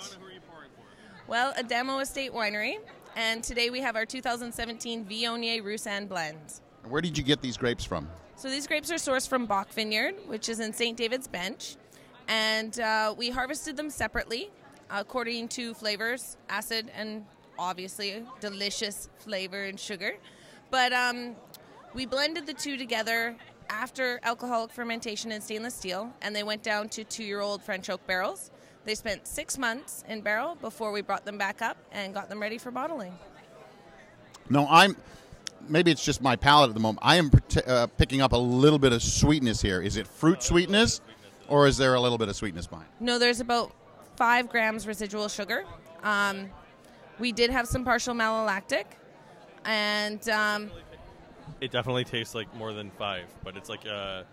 [1.27, 2.79] Well, Adamo Estate Winery,
[3.16, 6.61] and today we have our 2017 Viognier Roussanne blend.
[6.88, 8.09] Where did you get these grapes from?
[8.37, 10.97] So these grapes are sourced from Bach Vineyard, which is in St.
[10.97, 11.77] David's Bench,
[12.29, 14.51] and uh, we harvested them separately
[14.90, 17.25] according to flavors, acid, and
[17.59, 20.16] obviously delicious flavor and sugar.
[20.70, 21.37] But um,
[21.94, 23.37] we blended the two together
[23.70, 28.51] after alcoholic fermentation in stainless steel, and they went down to two-year-old French oak barrels.
[28.85, 32.40] They spent six months in barrel before we brought them back up and got them
[32.40, 33.12] ready for bottling.
[34.49, 34.96] No, I'm.
[35.68, 37.01] maybe it's just my palate at the moment.
[37.03, 37.31] I am
[37.66, 39.81] uh, picking up a little bit of sweetness here.
[39.83, 41.01] Is it fruit sweetness,
[41.49, 42.88] or is there a little bit of sweetness behind?
[43.01, 43.72] No, there's about
[44.16, 45.64] five grams residual sugar.
[46.02, 46.50] Um,
[47.18, 48.85] we did have some partial malolactic,
[49.64, 50.70] and um,
[51.61, 54.24] It definitely tastes like more than five, but it's like a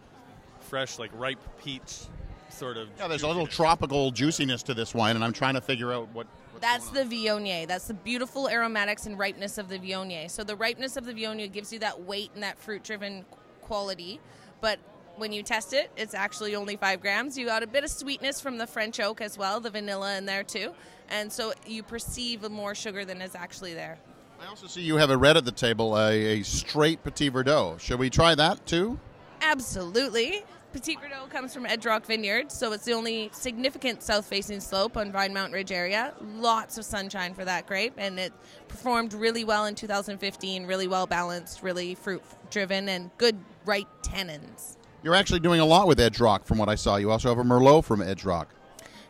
[0.60, 2.02] fresh, like ripe peach
[2.50, 2.90] sort of.
[2.98, 6.10] Yeah, there's a little tropical juiciness to this wine, and I'm trying to figure out
[6.14, 6.28] what.
[6.60, 7.68] that's the Viognier.
[7.68, 10.30] That's the beautiful aromatics and ripeness of the Viognier.
[10.30, 13.26] So the ripeness of the Viognier gives you that weight and that fruit-driven
[13.62, 14.20] quality,
[14.62, 14.80] but
[15.18, 17.38] when you test it, it's actually only five grams.
[17.38, 20.26] You got a bit of sweetness from the French oak as well, the vanilla in
[20.26, 20.74] there too,
[21.10, 23.98] and so you perceive more sugar than is actually there.
[24.42, 27.80] I also see you have a red at the table, a, a straight Petit Verdot.
[27.80, 29.00] Should we try that too?
[29.42, 30.44] Absolutely.
[30.74, 35.12] Petit Verdot comes from Edge Rock Vineyard, so it's the only significant south-facing slope on
[35.12, 36.14] Vinemount Ridge area.
[36.20, 38.34] Lots of sunshine for that grape, and it
[38.68, 40.66] performed really well in 2015.
[40.66, 44.78] Really well balanced, really fruit-driven, and good ripe tannins.
[45.04, 46.96] You're actually doing a lot with Edge Rock, from what I saw.
[46.96, 48.48] You also have a Merlot from Edge Rock.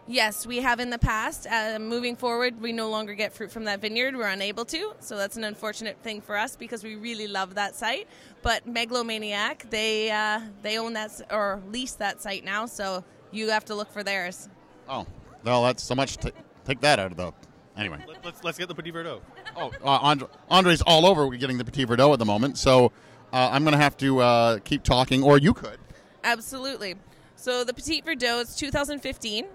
[0.07, 1.45] Yes, we have in the past.
[1.45, 4.17] Uh, moving forward, we no longer get fruit from that vineyard.
[4.17, 7.75] We're unable to, so that's an unfortunate thing for us because we really love that
[7.75, 8.07] site.
[8.41, 13.63] But Megalomaniac, they uh, they own that or lease that site now, so you have
[13.65, 14.49] to look for theirs.
[14.89, 15.05] Oh,
[15.43, 16.17] well, that's so much.
[16.17, 16.33] To
[16.65, 17.31] take that out of the.
[17.77, 19.21] Anyway, Let, let's let's get the Petit Verdot.
[19.55, 22.91] Oh, uh, Andre, Andre's all over we're getting the Petit Verdot at the moment, so
[23.31, 25.79] uh, I'm going to have to uh, keep talking, or you could.
[26.23, 26.95] Absolutely.
[27.35, 29.45] So the Petit Verdot is 2015,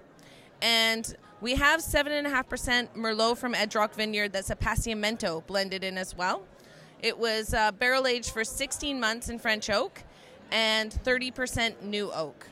[0.61, 6.43] and we have 7.5% Merlot from Edge Rock Vineyard that's appassimento blended in as well.
[7.01, 10.03] It was uh, barrel aged for 16 months in French oak
[10.51, 12.47] and 30% new oak.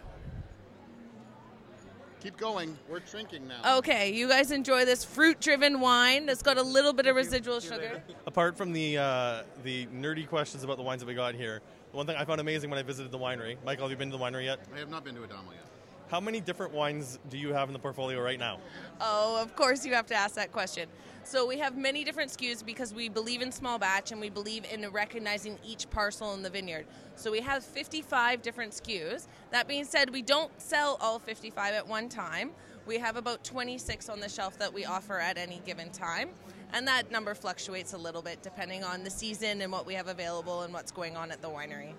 [2.22, 2.78] Keep going.
[2.90, 3.78] We're drinking now.
[3.78, 7.60] Okay, you guys enjoy this fruit driven wine that's got a little bit of residual
[7.60, 8.02] sugar.
[8.26, 11.77] Apart from the uh, the nerdy questions about the wines that we got here, the
[11.98, 13.58] one thing I found amazing when I visited the winery.
[13.66, 14.60] Michael, have you been to the winery yet?
[14.74, 15.66] I have not been to Adamo yet.
[16.12, 18.60] How many different wines do you have in the portfolio right now?
[19.02, 20.88] Oh, of course you have to ask that question.
[21.24, 24.64] So we have many different SKUs because we believe in small batch and we believe
[24.72, 26.86] in recognizing each parcel in the vineyard.
[27.16, 29.26] So we have 55 different SKUs.
[29.50, 32.52] That being said, we don't sell all 55 at one time.
[32.86, 36.30] We have about 26 on the shelf that we offer at any given time.
[36.74, 40.08] And that number fluctuates a little bit depending on the season and what we have
[40.08, 41.94] available and what's going on at the winery.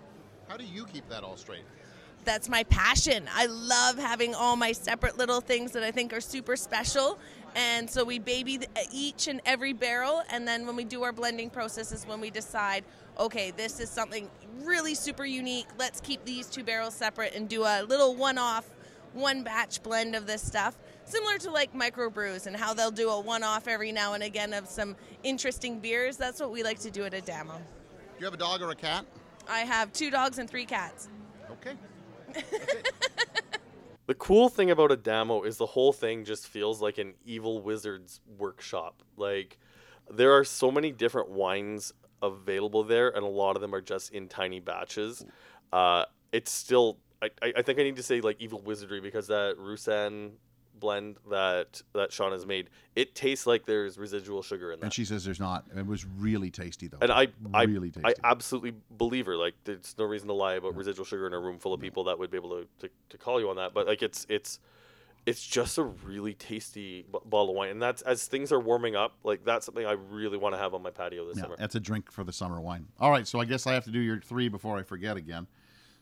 [0.49, 1.65] How do you keep that all straight?
[2.29, 3.27] that's my passion.
[3.33, 7.19] I love having all my separate little things that I think are super special.
[7.55, 8.61] And so we baby
[8.93, 10.23] each and every barrel.
[10.31, 12.85] And then when we do our blending process is when we decide,
[13.19, 14.29] okay, this is something
[14.63, 15.69] really super unique.
[15.79, 18.69] Let's keep these two barrels separate and do a little one off,
[19.15, 20.77] one batch blend of this stuff.
[21.09, 24.53] Similar to like microbrews and how they'll do a one off every now and again
[24.53, 26.17] of some interesting beers.
[26.17, 27.55] That's what we like to do at Adamo.
[27.55, 27.61] Do
[28.19, 29.07] you have a dog or a cat?
[29.49, 31.09] I have two dogs and three cats.
[31.51, 31.73] Okay.
[34.09, 38.23] The cool thing about Adamo is the whole thing just feels like an evil wizard's
[38.39, 39.03] workshop.
[39.19, 39.59] Like
[40.11, 41.93] there are so many different wines
[42.23, 45.27] available there, and a lot of them are just in tiny batches.
[45.75, 49.27] Uh, it's still, I, I I think I need to say like evil wizardry because
[49.27, 50.33] that Roussanne
[50.79, 54.87] blend that that Sean has made, it tastes like there's residual sugar in that.
[54.87, 55.65] And she says there's not.
[55.77, 56.99] It was really tasty, though.
[57.01, 58.09] And I, I, really tasty.
[58.09, 59.37] I absolutely believe her.
[59.37, 62.05] Like, there's no reason to lie about residual sugar in a room full of people
[62.05, 63.75] that would be able to, to, to call you on that.
[63.75, 64.61] But like, it's it's
[65.27, 68.97] it's just a really tasty b- bottle of wine, and that's as things are warming
[68.97, 69.17] up.
[69.25, 71.57] Like, that's something I really want to have on my patio this yeah, summer.
[71.59, 72.87] that's a drink for the summer wine.
[72.99, 75.47] All right, so I guess I have to do your three before I forget again.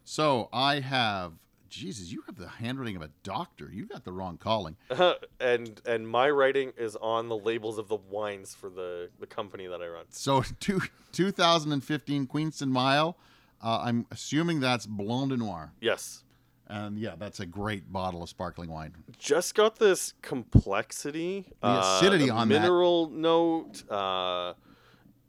[0.04, 1.32] So I have,
[1.68, 3.70] Jesus, you have the handwriting of a doctor.
[3.72, 4.76] You got the wrong calling.
[5.40, 9.66] and and my writing is on the labels of the wines for the the company
[9.66, 10.06] that I run.
[10.10, 10.80] So two,
[11.12, 13.16] 2015 Queenston Mile.
[13.62, 15.72] Uh, I'm assuming that's Blanc de Noir.
[15.80, 16.22] Yes.
[16.68, 18.94] And yeah, that's a great bottle of sparkling wine.
[19.18, 22.60] just got this complexity, The uh, acidity the on that.
[22.60, 23.88] mineral note.
[23.90, 24.54] Uh,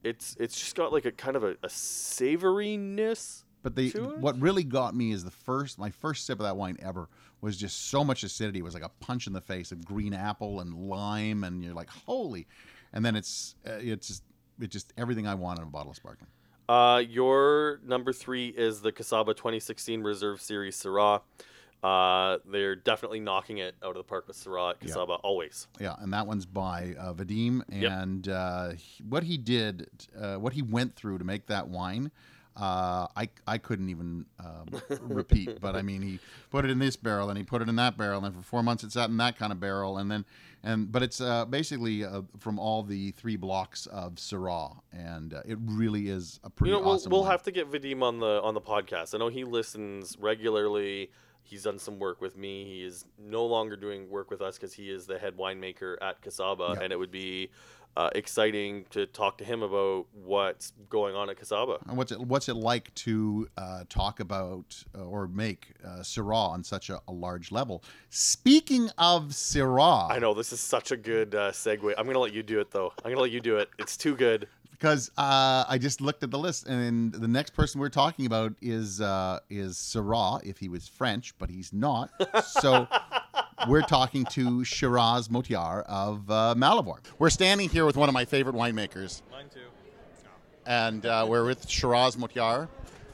[0.04, 3.44] it's it's just got like a kind of a, a savoriness.
[3.64, 6.56] But the to what really got me is the first my first sip of that
[6.58, 7.10] wine ever
[7.42, 8.60] was just so much acidity.
[8.60, 11.74] It was like a punch in the face of green apple and lime, and you're
[11.74, 12.48] like, holy!
[12.94, 14.24] And then it's uh, it's just,
[14.60, 16.30] it's just everything I want in a bottle of sparkling.
[16.70, 21.22] Uh, your number three is the Kacaba 2016 Reserve Series Syrah.
[21.84, 24.94] Uh, they're definitely knocking it out of the park with Syrah at Yeah.
[24.96, 25.68] Kacaba always.
[25.80, 27.92] Yeah, and that one's by uh, Vadim, Yep.
[27.92, 29.88] and uh, he- what he did,
[30.20, 32.12] uh, what he went through to make that wine.
[32.60, 34.68] Uh, I I couldn't even um,
[35.02, 37.76] repeat, but I mean, he put it in this barrel and he put it in
[37.76, 40.26] that barrel, and for four months it sat in that kind of barrel, and then
[40.64, 45.42] and but it's uh, basically uh, from all the three blocks of Syrah, and uh,
[45.46, 47.12] it really is a pretty you know, awesome.
[47.12, 49.14] we'll, we'll have to get Vadim on the on the podcast.
[49.14, 51.12] I know he listens regularly.
[51.44, 52.66] He's done some work with me.
[52.66, 56.22] He is no longer doing work with us because he is the head winemaker at
[56.22, 56.82] Kacaba, Yeah.
[56.84, 57.52] and it would be
[57.98, 61.80] uh, exciting to talk to him about what's going on at Kacaba.
[61.88, 66.50] And what's it what's it like to uh, talk about uh, or make uh, Syrah
[66.50, 67.84] on such a, a large level?
[68.12, 71.92] Speaking of Syrah, I know this is such a good uh, segue.
[71.98, 72.94] I'm gonna let you do it though.
[73.04, 73.70] I'm gonna let you do it.
[73.80, 74.48] It's too good.
[74.78, 78.54] Because uh, I just looked at the list, and the next person we're talking about
[78.62, 82.12] is uh, is Syrah, if he was French, but he's not.
[82.44, 82.88] So
[83.68, 87.00] we're talking to Shiraz Mottiar of uh, Malivoire.
[87.18, 89.62] We're standing here with one of my favorite winemakers, Mine too.
[90.68, 92.68] and uh, we're with Shiraz Mottiar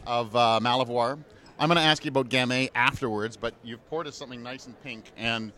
[0.06, 1.18] of uh, Malivoire.
[1.60, 4.82] I'm going to ask you about Gamay afterwards, but you've poured us something nice and
[4.84, 5.54] pink, and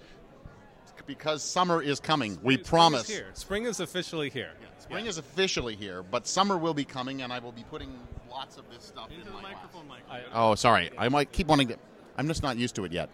[1.08, 3.08] because summer is coming, we Spring is promise.
[3.10, 3.28] here.
[3.34, 4.52] Spring is officially here.
[4.90, 8.58] Spring is officially here, but summer will be coming, and I will be putting lots
[8.58, 9.54] of this stuff Into in the my glass.
[9.54, 10.04] microphone, Mike.
[10.34, 10.92] Oh, sorry.
[10.98, 11.78] I might keep wanting to.
[12.18, 13.10] I'm just not used to it yet.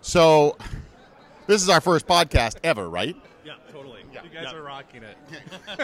[0.00, 0.56] So,
[1.46, 3.14] this is our first podcast ever, right?
[3.44, 4.00] Yeah, totally.
[4.12, 4.22] Yeah.
[4.24, 4.58] You guys Yeah.
[4.58, 5.16] are rocking it.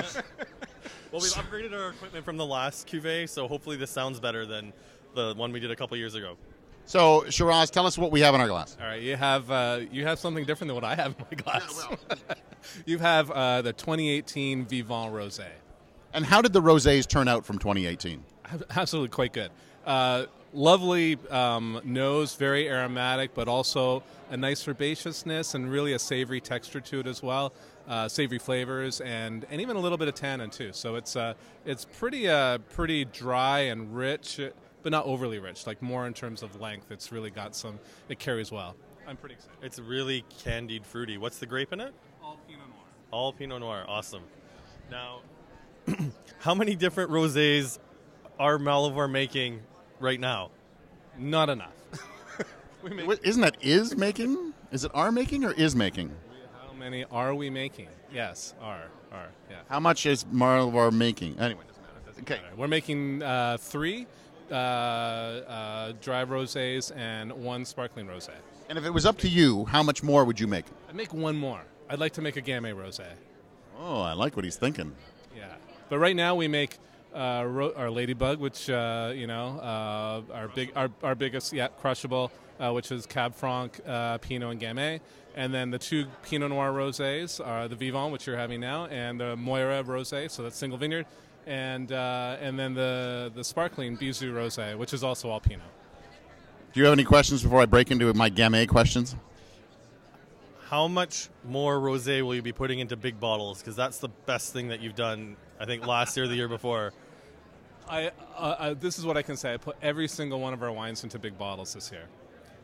[1.12, 4.72] well, we've upgraded our equipment from the last cuvee, so hopefully this sounds better than
[5.14, 6.36] the one we did a couple years ago.
[6.86, 8.76] So, Shiraz, tell us what we have in our glass.
[8.80, 11.36] All right, you have uh, you have something different than what I have in my
[11.42, 11.88] glass.
[12.84, 15.46] you have uh, the 2018 Vivant Rosé.
[16.12, 18.22] And how did the rosés turn out from 2018?
[18.76, 19.50] Absolutely, quite good.
[19.84, 26.40] Uh, lovely um, nose, very aromatic, but also a nice herbaceousness and really a savory
[26.40, 27.52] texture to it as well.
[27.86, 30.70] Uh, savory flavors and, and even a little bit of tannin too.
[30.72, 34.40] So it's uh, it's pretty uh, pretty dry and rich,
[34.82, 35.66] but not overly rich.
[35.66, 36.90] Like more in terms of length.
[36.90, 37.78] It's really got some.
[38.08, 38.74] It carries well.
[39.06, 39.58] I'm pretty excited.
[39.62, 41.16] It's really candied fruity.
[41.16, 41.94] What's the grape in it?
[43.10, 43.84] All Pinot Noir.
[43.86, 43.86] All Pinot Noir.
[43.88, 44.22] Awesome.
[44.90, 45.20] Now,
[46.38, 47.78] how many different rosés
[48.38, 49.60] are Malivoire making
[50.00, 50.50] right now?
[51.18, 51.72] Not enough.
[52.82, 54.52] Wait, Isn't that is making?
[54.70, 56.10] Is it are making or is making?
[56.66, 57.88] How many are we making?
[58.12, 59.56] Yes, are are yeah.
[59.68, 61.38] How much is Malivoire making?
[61.38, 62.20] Anyway, doesn't matter.
[62.20, 62.40] Okay.
[62.56, 64.06] We're making uh, three
[64.50, 68.30] uh, uh, dry rosés and one sparkling rosé.
[68.68, 70.66] And if it was up to you, how much more would you make?
[70.88, 71.62] I'd make one more.
[71.88, 73.06] I'd like to make a Gamay rosé.
[73.78, 74.94] Oh, I like what he's thinking.
[75.36, 75.54] Yeah,
[75.88, 76.78] but right now we make
[77.14, 81.68] uh, ro- our Ladybug, which uh, you know uh, our big our, our biggest yeah
[81.68, 85.00] crushable, uh, which is Cab Franc, uh, Pinot, and Gamay,
[85.34, 89.20] and then the two Pinot Noir rosés are the Vivant, which you're having now, and
[89.20, 91.06] the Moira rosé, so that's single vineyard,
[91.46, 95.62] and uh, and then the the sparkling Bisou rosé, which is also all Pinot.
[96.72, 99.16] Do you have any questions before I break into my Gamay questions?
[100.68, 103.60] How much more rosé will you be putting into big bottles?
[103.60, 105.36] Because that's the best thing that you've done.
[105.60, 106.92] I think last year, or the year before.
[107.88, 109.54] I, uh, uh, this is what I can say.
[109.54, 112.06] I put every single one of our wines into big bottles this year.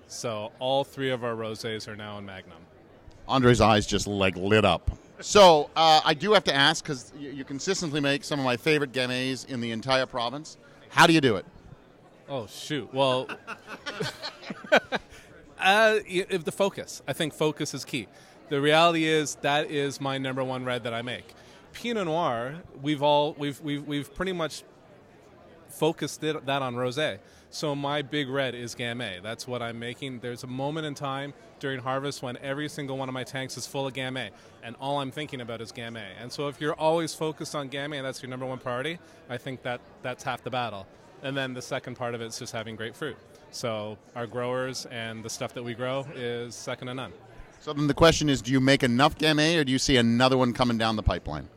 [0.08, 2.58] So all three of our rosés are now in Magnum.
[3.28, 4.90] Andre's eyes just like lit up.
[5.20, 8.56] So uh, I do have to ask because you, you consistently make some of my
[8.56, 10.56] favorite Gamays in the entire province.
[10.88, 11.46] How do you do it?
[12.28, 12.92] Oh shoot!
[12.92, 13.28] Well,
[15.62, 18.08] uh, if the focus, I think focus is key.
[18.48, 21.34] The reality is that is my number one red that I make.
[21.72, 24.62] Pinot Noir, we've all we've we've we've pretty much
[25.68, 27.18] focused it, that on rosé.
[27.50, 29.22] So my big red is Gamay.
[29.22, 30.20] That's what I'm making.
[30.20, 33.66] There's a moment in time during harvest when every single one of my tanks is
[33.66, 34.30] full of Gamay,
[34.62, 36.06] and all I'm thinking about is Gamay.
[36.20, 38.98] And so if you're always focused on Gamay and that's your number one priority,
[39.28, 40.86] I think that that's half the battle.
[41.22, 43.16] And then the second part of it is just having great fruit.
[43.52, 47.12] So our growers and the stuff that we grow is second to none.
[47.60, 50.36] So then the question is, do you make enough Gamay or do you see another
[50.36, 51.48] one coming down the pipeline?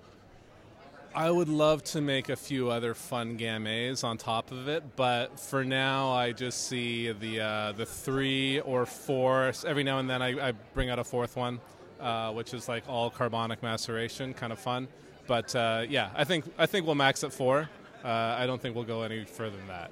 [1.16, 5.40] I would love to make a few other fun Gamays on top of it, but
[5.40, 9.54] for now, I just see the uh, the three or four.
[9.66, 11.62] Every now and then, I, I bring out a fourth one,
[12.02, 14.90] uh, which is like all carbonic maceration, kind of fun.
[15.26, 17.70] But uh, yeah, I think I think we'll max at four.
[18.04, 19.92] Uh, I don't think we'll go any further than that.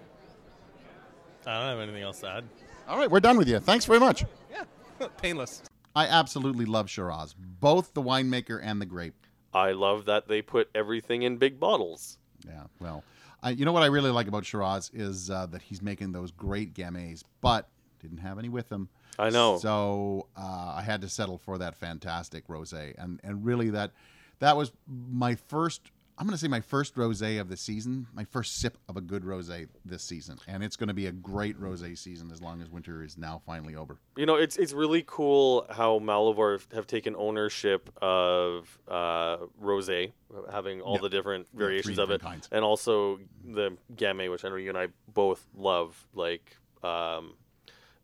[1.46, 2.44] I don't have anything else to add.
[2.88, 3.60] All right, we're done with you.
[3.60, 4.26] Thanks very much.
[4.52, 5.64] Yeah, painless.
[5.96, 9.14] I absolutely love Shiraz, both the winemaker and the grape.
[9.54, 12.18] I love that they put everything in big bottles.
[12.46, 13.04] Yeah, well,
[13.44, 16.32] I, you know what I really like about Shiraz is uh, that he's making those
[16.32, 17.70] great Gamay, but
[18.00, 18.89] didn't have any with him.
[19.20, 19.58] I know.
[19.60, 23.91] So uh, I had to settle for that fantastic rosé, and and really that
[24.39, 25.82] that was my first
[26.18, 29.01] I'm going to say my first rosé of the season, my first sip of a
[29.01, 32.61] good rosé this season, and it's going to be a great rosé season as long
[32.61, 33.97] as winter is now finally over.
[34.16, 40.11] You know, it's it's really cool how Malivoire have taken ownership of uh, rosé,
[40.51, 41.01] having all Yeah.
[41.01, 42.47] the different variations of it, kinds.
[42.51, 46.05] and also the Gamay, which I know you and I both love.
[46.14, 47.34] Like um,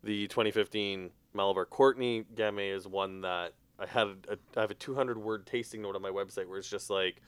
[0.02, 4.08] the 2015 Malivoire Courtney Gamay is one that I had.
[4.28, 7.22] A, I have a 200 word tasting note on my website where it's just like,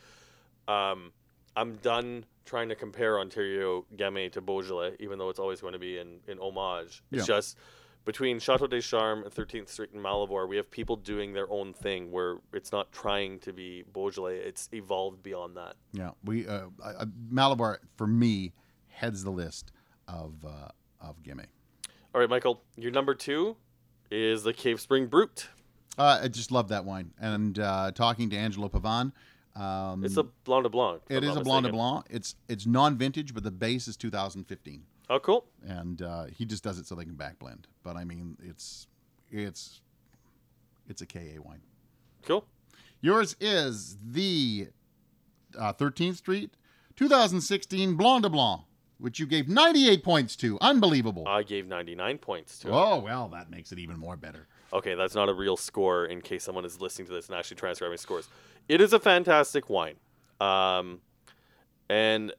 [0.68, 1.12] um,
[1.56, 5.78] I'm done trying to compare Ontario Gamay to Beaujolais, even though it's always going to
[5.78, 7.02] be in in homage.
[7.10, 7.36] It's Yeah.
[7.36, 7.58] just
[8.04, 11.72] between Chateau des Charmes and 13th Street and Malivoire, we have people doing their own
[11.72, 15.76] thing where it's not trying to be Beaujolais; it's evolved beyond that.
[15.92, 18.52] Yeah, we uh, uh, Malivoire for me
[18.88, 19.72] heads the list
[20.08, 20.68] of uh,
[21.00, 21.46] of Gamay.
[22.14, 23.56] All right, Michael, your number two
[24.10, 25.48] is the Cave Spring Brut.
[25.96, 27.12] Uh, I just love that wine.
[27.20, 29.12] And uh, talking to Angelo Pavan,
[29.57, 31.03] um, It's a Blanc de Blanc.
[31.09, 31.72] It is a Blanc de.
[31.72, 32.07] Blanc.
[32.11, 34.84] It's it's non-vintage, but the base is 2015.
[35.11, 35.44] Oh, cool.
[35.66, 37.66] And uh, he just does it so they can back blend.
[37.82, 38.86] But I mean, it's
[39.30, 39.80] it's
[40.88, 41.61] it's a KA wine.
[42.22, 42.46] Cool.
[43.00, 44.68] Yours is the
[45.59, 46.55] uh, 13th Street
[46.96, 48.62] 2016 Blanc de Blanc,
[49.03, 50.57] which you gave 98 points to.
[50.61, 51.26] Unbelievable.
[51.26, 52.72] I gave 99 points to it.
[52.72, 54.46] Oh well, that makes it even more better.
[54.72, 57.57] Okay, that's not a real score in case someone is listening to this and actually
[57.57, 58.28] transcribing scores.
[58.68, 59.96] It is a fantastic wine.
[60.40, 61.00] Um,
[61.90, 62.32] and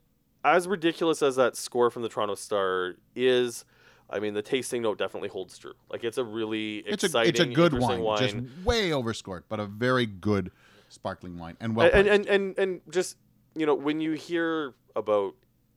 [0.43, 3.66] as ridiculous as that score from the Toronto Star is,
[4.09, 5.74] I mean, the tasting note definitely holds true.
[5.89, 8.18] Like, it's a really It's a exciting, it's a good wine, wine.
[8.20, 10.51] just way overscored, but a very good
[10.89, 11.89] sparkling wine and well.
[11.93, 13.18] and, and, and, and just,
[13.55, 15.36] you know, when you hear about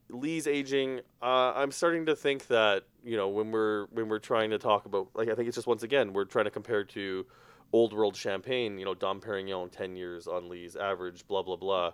[0.09, 4.51] lees aging, uh, I'm starting to think that you know when we're when we're trying
[4.51, 7.27] to talk about like I think it's just once again we're trying to compare to
[7.73, 11.93] old world champagne, you know, Dom Perignon, ten years on lees average, blah blah blah,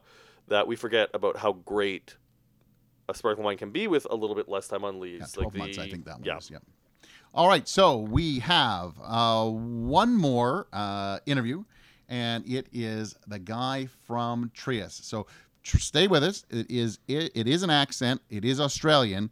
[0.49, 2.17] that we forget about how great
[3.09, 5.21] a sparkling wine can be with a little bit less time on lees.
[5.21, 6.37] Yeah, 12 like the, months, I think that yeah.
[6.37, 6.51] was.
[6.51, 6.63] Yep.
[7.35, 11.65] All right, so we have uh, one more uh, interview,
[12.09, 15.03] and it is the guy from Trius.
[15.03, 15.27] So
[15.63, 16.45] tr- stay with us.
[16.51, 18.21] It is it, it is an accent.
[18.31, 19.31] It is Australian.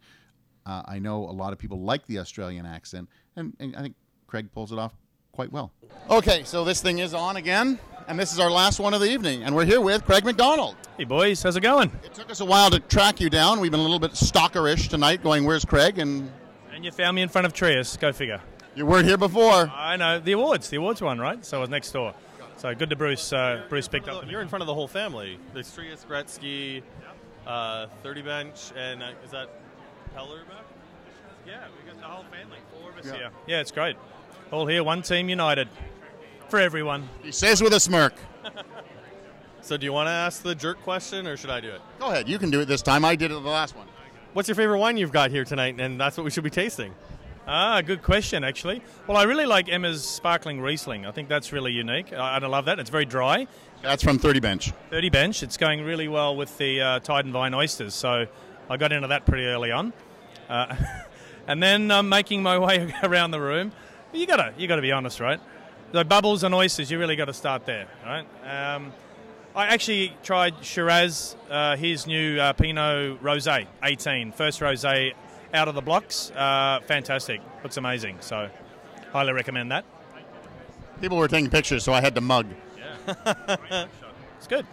[0.65, 3.95] Uh, I know a lot of people like the Australian accent, and, and I think
[4.27, 4.93] Craig pulls it off
[5.31, 5.71] quite well.
[6.09, 9.09] Okay, so this thing is on again, and this is our last one of the
[9.09, 10.75] evening, and we're here with Craig McDonald.
[10.97, 11.91] Hey boys, how's it going?
[12.03, 13.59] It took us a while to track you down.
[13.59, 16.31] We've been a little bit stalkerish tonight, going, "Where's Craig?" and
[16.73, 17.97] And you found me in front of Trius.
[17.97, 18.41] Go figure.
[18.75, 19.69] You weren't here before.
[19.75, 20.69] I know the awards.
[20.69, 21.43] The awards one, right?
[21.43, 22.13] So I was next door.
[22.61, 23.33] So good to Bruce.
[23.33, 24.29] Uh, Bruce picked up.
[24.29, 25.39] You're in front of the whole family.
[25.51, 26.83] There's Trius, Gretzky,
[27.47, 29.49] uh, 30 bench, and uh, is that
[30.15, 30.63] Peller back?
[31.47, 32.59] Yeah, we got the whole family.
[32.79, 33.13] Four of us Yeah.
[33.15, 33.29] here.
[33.47, 33.95] Yeah, it's great.
[34.51, 35.69] All here, one team united
[36.49, 37.09] for everyone.
[37.23, 38.13] He says with a smirk.
[39.63, 41.81] So do you want to ask the jerk question, or should I do it?
[41.99, 42.27] Go ahead.
[42.27, 43.05] You can do it this time.
[43.05, 43.85] I did it the last one.
[44.33, 45.79] What's your favorite wine you've got here tonight?
[45.79, 46.95] And that's what we should be tasting.
[47.47, 48.81] Ah, good question, actually.
[49.07, 51.05] Well, I really like Emma's sparkling Riesling.
[51.05, 52.13] I think that's really unique.
[52.13, 52.79] I, I love that.
[52.79, 53.47] It's very dry.
[53.81, 54.71] That's from 30 Bench.
[54.91, 55.43] 30 Bench.
[55.43, 58.27] It's going really well with the uh, Tide and Vine oysters, so
[58.69, 59.91] I got into that pretty early on.
[60.47, 60.75] Uh,
[61.47, 63.71] and then I'm making my way around the room.
[64.13, 65.39] You gotta, you gotta be honest, right?
[65.93, 68.25] The bubbles and oysters, you really got to start there, right?
[68.45, 68.93] Um,
[69.53, 75.13] I actually tried Shiraz, uh, his new uh, Pinot Rosé, 18, first rosé
[75.53, 76.31] out of the blocks.
[76.31, 78.17] Uh, fantastic, looks amazing.
[78.21, 78.49] So,
[79.11, 79.85] highly recommend that.
[81.01, 82.47] People were taking pictures, so I had to mug.
[84.37, 84.65] It's good.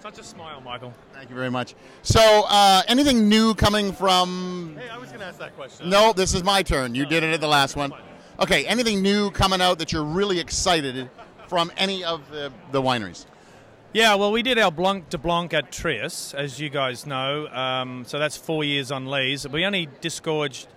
[0.00, 0.94] Such a smile, Michael.
[1.12, 1.74] Thank you very much.
[2.02, 4.76] So, uh, anything new coming from?
[4.78, 5.90] Hey, I was going to ask that question.
[5.90, 6.94] No, this is my turn.
[6.94, 7.92] You did it at the last one.
[8.38, 11.10] Okay, anything new coming out that you're really excited
[11.48, 13.26] from any of the, the wineries?
[13.92, 17.48] Yeah, well, we did our Blanc de Blanc at Trius, as you guys know.
[17.48, 19.48] Um, so that's four years on lees.
[19.48, 20.68] We only disgorged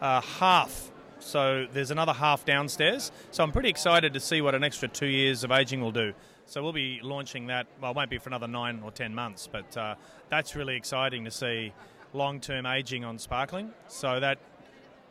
[0.00, 3.10] uh, half, so there's another half downstairs.
[3.32, 6.12] So I'm pretty excited to see what an extra two years of aging will do.
[6.46, 7.66] So we'll be launching that.
[7.80, 9.96] Well, it won't be for another nine or ten months, but uh,
[10.28, 11.72] that's really exciting to see
[12.12, 13.72] long-term aging on sparkling.
[13.88, 14.38] So that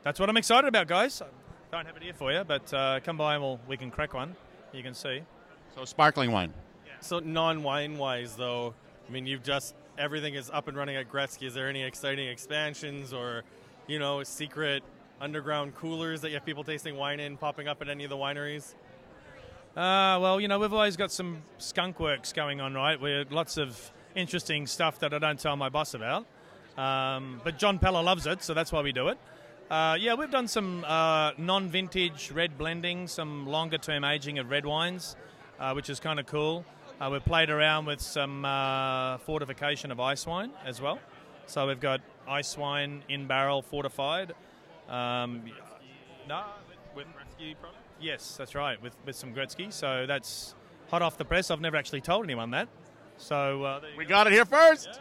[0.03, 1.21] that's what I'm excited about, guys.
[1.21, 1.25] I
[1.73, 4.13] Don't have it here for you, but uh, come by and we'll, we can crack
[4.13, 4.37] one.
[4.71, 5.23] You can see.
[5.75, 6.53] So sparkling wine.
[7.01, 8.73] So non-wine wise, though,
[9.07, 11.47] I mean, you've just everything is up and running at Gretzky.
[11.47, 13.43] Is there any exciting expansions or,
[13.87, 14.83] you know, secret
[15.21, 18.17] underground coolers that you have people tasting wine in popping up at any of the
[18.17, 18.73] wineries?
[19.75, 22.99] Uh, well, you know, we've always got some skunk works going on, right?
[22.99, 26.25] We're lots of interesting stuff that I don't tell my boss about.
[26.77, 29.17] Um, but John Peller loves it, so that's why we do it.
[29.69, 35.15] Uh, yeah, we've done some uh, non-vintage red blending, some longer-term aging of red wines,
[35.59, 36.65] uh, which is kind of cool.
[36.99, 40.99] Uh, we've played around with some uh, fortification of ice wine as well.
[41.45, 44.33] So we've got ice wine in barrel fortified.
[44.89, 45.43] Um,
[46.27, 47.81] no, with, with Gretzky product.
[48.01, 49.71] Yes, that's right, with with some Gretzky.
[49.71, 50.55] So that's
[50.89, 51.51] hot off the press.
[51.51, 52.67] I've never actually told anyone that.
[53.17, 54.09] So uh, We go.
[54.09, 54.99] got it here first.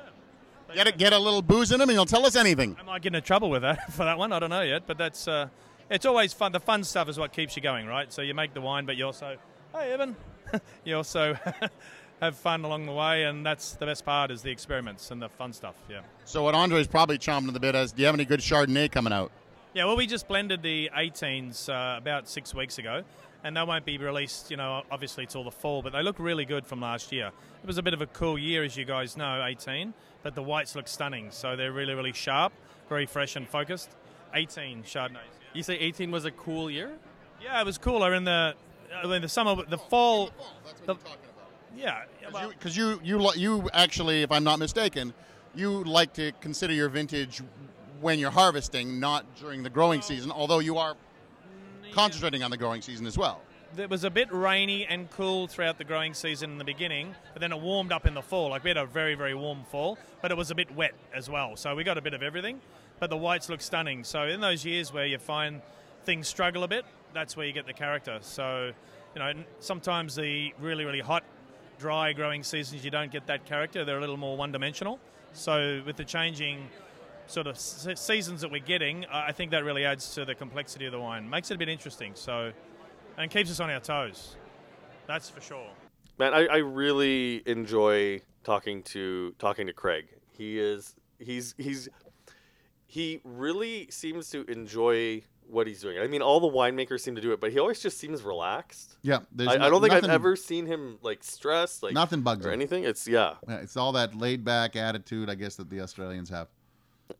[0.75, 2.77] Get it, get a little booze in him, and he'll tell us anything.
[2.79, 4.33] I might get into trouble with that for that one.
[4.33, 5.49] I don't know yet, but that's uh,
[5.91, 6.53] it's always fun.
[6.53, 8.13] The fun stuff is what keeps you going, right?
[8.13, 9.37] So you make the wine, but you also,
[9.75, 10.15] hey Evan,
[10.85, 11.37] you also
[12.21, 15.29] have fun along the way, and that's the best part is the experiments and the
[15.29, 15.77] fun stuff.
[15.89, 16.01] Yeah.
[16.25, 18.91] So what Andre's probably chomping at the bit is, do you have any good Chardonnay
[18.91, 19.31] coming out?
[19.75, 23.05] Yeah, well, we just blended the 18s uh, about six weeks ago,
[23.45, 26.45] and they won't be released, you know, obviously till the fall, but they look really
[26.45, 27.31] good from last year.
[27.63, 30.43] It was a bit of a cool year, as you guys know, 18, but the
[30.43, 32.53] whites look stunning, so they're really, really sharp,
[32.89, 33.91] very fresh and focused.
[34.35, 35.39] 18 Chardonnays.
[35.55, 36.93] You say 18 was a cool year?
[37.43, 38.03] Yeah, it was cool.
[38.03, 38.55] I in the
[39.05, 40.30] uh, in the summer, the fall.
[40.86, 40.97] the-
[41.76, 42.03] Yeah,
[42.51, 45.14] Because you, you, li- you actually, if I'm not mistaken,
[45.55, 47.41] you like to consider your vintage
[48.01, 50.30] when you're harvesting, not during the growing season.
[50.32, 50.97] Although you are
[51.93, 53.41] concentrating on the growing season as well.
[53.76, 57.41] it was a bit rainy and cool throughout the growing season in the beginning, but
[57.41, 58.51] then it warmed up in the fall.
[58.51, 61.28] Like we had a very, very warm fall, but it was a bit wet as
[61.28, 61.57] well.
[61.57, 62.61] So we got a bit of everything,
[62.99, 64.05] but the whites look stunning.
[64.05, 65.61] So in those years where you find
[66.05, 66.84] things struggle a bit,
[67.19, 68.19] that's where you get the character.
[68.21, 68.71] So,
[69.14, 71.25] you know, sometimes the really, really hot,
[71.79, 73.85] dry growing seasons, you don't get that character.
[73.85, 75.01] They're a little more one dimensional.
[75.33, 76.69] So with the changing
[77.27, 80.93] sort of seasons that we're getting, I think that really adds to the complexity of
[80.93, 81.29] the wine.
[81.29, 82.12] Makes it a bit interesting.
[82.14, 82.53] So,
[83.16, 84.37] and keeps us on our toes.
[85.09, 85.71] That's for sure.
[86.19, 90.07] Man, I, I really enjoy talking to talking to Craig.
[90.31, 91.89] He is he's he's
[92.87, 95.99] he really seems to enjoy what he's doing.
[95.99, 98.97] I mean, all the winemakers seem to do it, but he always just seems relaxed.
[99.03, 102.45] Yeah, I, I don't think nothing- I've ever seen him like stressed, like Nothing bugs
[102.45, 102.55] or him.
[102.61, 102.85] anything.
[102.85, 103.35] It's yeah.
[103.49, 106.49] Yeah, it's all that laid back attitude, I guess, that the Australians have.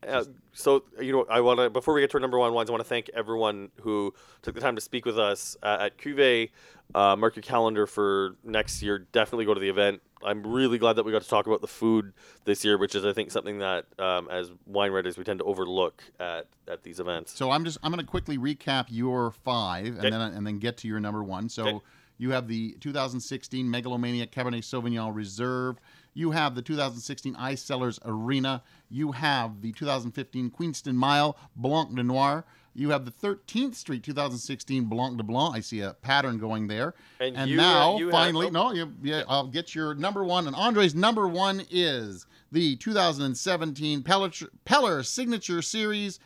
[0.07, 0.22] Uh,
[0.53, 2.72] so you know, I want to before we get to our number one wines, I
[2.72, 4.12] want to thank everyone who
[4.43, 6.51] took the time to speak with us uh, at Cuvée.
[6.95, 9.07] Uh, mark your calendar for next year.
[9.12, 10.03] Definitely go to the event.
[10.24, 12.12] I'm really glad that we got to talk about the food
[12.44, 15.44] this year, which is I think something that um, as wine writers we tend to
[15.44, 17.32] overlook at, at these events.
[17.36, 20.06] So I'm just I'm going to quickly recap your five Okay.
[20.06, 21.48] and then and then get to your number one.
[21.48, 21.80] So Okay.
[22.18, 25.76] you have the 2016 Megalomaniac Cabernet Sauvignon Reserve.
[26.14, 28.62] You have the 2016 iCellars Arena.
[28.90, 32.44] You have the 2015 Queenston Mile Blanc de Noir.
[32.79, 35.53] You have the 13th Street 2016 Blanc de Blanc.
[35.57, 36.95] I see a pattern going there.
[37.18, 38.51] And you, uh, now, have- finally, oh.
[38.51, 40.47] no, you, yeah, I'll get your number one.
[40.47, 46.20] And Andre's number one is the 2017 Peller, Peller Signature Series.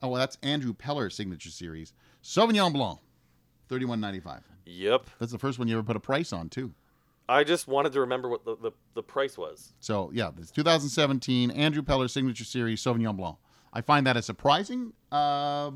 [0.00, 1.92] Oh, well, that's Andrew Peller signature series.
[2.22, 3.00] Sauvignon Blanc,
[3.68, 4.42] thirty-one ninety-five.
[4.66, 5.10] Yep.
[5.18, 6.72] That's the first one you ever put a price on, too.
[7.28, 9.72] I just wanted to remember what the, the, the price was.
[9.80, 13.36] So yeah, this 2017 Andrew Peller signature series Sauvignon Blanc.
[13.72, 15.70] I find that a surprising uh,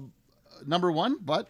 [0.66, 1.48] number one, but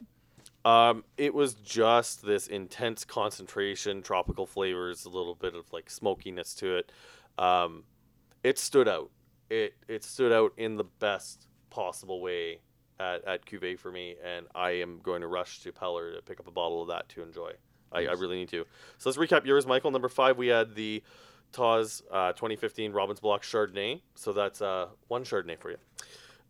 [0.64, 6.54] Um, it was just this intense concentration, tropical flavors, a little bit of like smokiness
[6.56, 6.92] to it.
[7.38, 7.84] Um,
[8.42, 9.10] it stood out.
[9.50, 12.60] It it stood out in the best possible way
[12.98, 16.40] at, at Cuvée for me, and I am going to rush to Peller to pick
[16.40, 17.52] up a bottle of that to enjoy.
[17.92, 18.64] I, I really need to.
[18.98, 19.90] So let's recap yours, Michael.
[19.90, 21.02] Number five, we had the
[21.52, 24.00] Tawse uh, 2015 Robyn's Block Chardonnay.
[24.14, 25.76] So that's uh, one Chardonnay for you.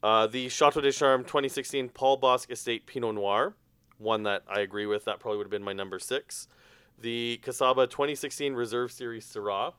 [0.04, 3.54] Uh, the Chateau des Charmes 2016 Paul Bosc Estate Pinot Noir,
[3.96, 5.06] one that I agree with.
[5.06, 6.46] That probably would have been my number six.
[7.00, 9.72] The Kacaba 2016 Reserve Series Syrah,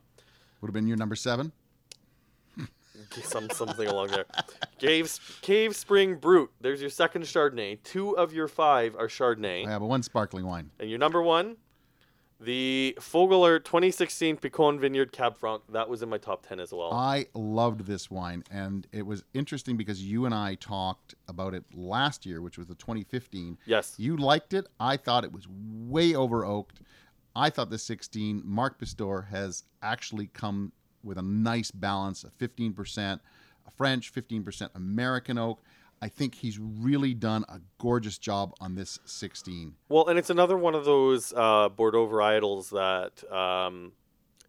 [0.62, 1.52] would have been your number seven.
[3.24, 4.26] some something along there.
[4.80, 6.50] Cave Cave Spring Brut.
[6.60, 7.84] There's your second Chardonnay.
[7.84, 9.68] Two of your five are Chardonnay.
[9.68, 10.72] I have one sparkling wine.
[10.80, 11.58] And your number one,
[12.40, 15.64] the Fogler 2016 Picon Vineyard Cab Franc.
[15.70, 16.94] That was in my top 10 as well.
[16.94, 21.64] I loved this wine, and it was interesting because you and I talked about it
[21.74, 23.58] last year, which was the 2015.
[23.66, 23.96] Yes.
[23.98, 24.68] You liked it.
[24.80, 26.82] I thought it was way over oaked.
[27.36, 30.72] I thought the 16 Mark Pistor has actually come
[31.04, 33.20] with a nice balance of 15%
[33.78, 35.62] French, 15% American oak.
[36.02, 39.76] I think he's really done a gorgeous job on this 16.
[39.90, 43.94] Well, and it's another one of those uh, Bordeaux varietals that um,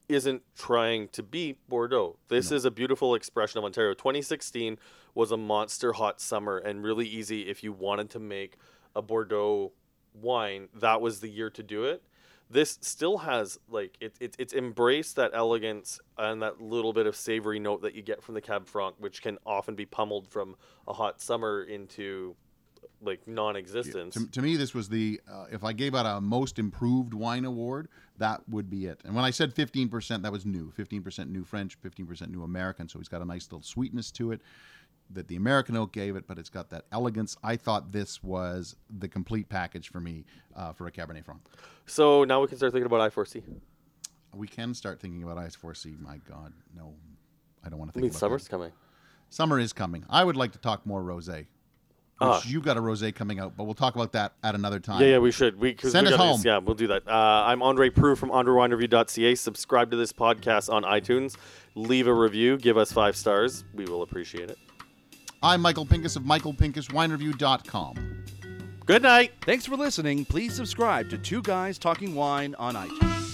[0.09, 2.17] isn't trying to be Bordeaux.
[2.29, 3.95] This is a beautiful expression of Ontario.
[3.95, 4.79] 2016
[5.15, 8.57] was a monster hot summer and really easy if you wanted to make
[8.95, 9.73] a Bordeaux
[10.15, 10.69] wine.
[10.75, 12.03] That was the year to do it.
[12.49, 17.17] This still has like it, it, it's embraced that elegance and that little bit of
[17.17, 20.55] savory note that you get from the Cab Franc, which can often be pummeled from
[20.87, 22.37] a hot summer into
[23.03, 24.15] like non-existence.
[24.15, 27.45] To, to me, this was the uh, if I gave out a most improved wine
[27.45, 27.89] award,
[28.19, 29.01] that would be it.
[29.05, 30.73] And when I said 15%, that was new.
[30.79, 32.89] 15% new French, 15% new American.
[32.89, 34.41] So he's got a nice little sweetness to it
[35.11, 37.37] that the American oak gave it, but it's got that elegance.
[37.43, 40.25] I thought this was the complete package for me
[40.57, 41.41] uh, for a Cabernet Franc.
[41.87, 43.43] So now we can start thinking about I4C.
[44.35, 46.01] We can start thinking about I4C.
[46.01, 46.95] My God, no,
[47.65, 48.51] I don't want to I think mean, about summer's that.
[48.51, 48.73] coming.
[49.31, 50.05] Summer is coming.
[50.11, 51.47] I would like to talk more rosé.
[52.19, 52.43] Which Ah.
[52.47, 55.03] you got a rosé coming out, but we'll talk about that at another time.
[55.03, 55.61] Yeah, yeah, we should.
[55.61, 56.41] We Send we us home.
[56.43, 57.07] Yeah, we'll do that.
[57.07, 57.11] Uh,
[57.47, 59.35] I'm Andre Proulx from AndreWineReview.ca.
[59.35, 61.37] Subscribe to this podcast on iTunes.
[61.75, 62.57] Leave a review.
[62.57, 63.65] Give us five stars.
[63.75, 64.57] We will appreciate it.
[65.47, 68.25] I'm Michael Pinkus of MichaelPinkusWineReview.com.
[68.85, 69.33] Good night.
[69.43, 70.25] Thanks for listening.
[70.25, 73.26] Please subscribe to Two Guys Talking Wine on iTunes.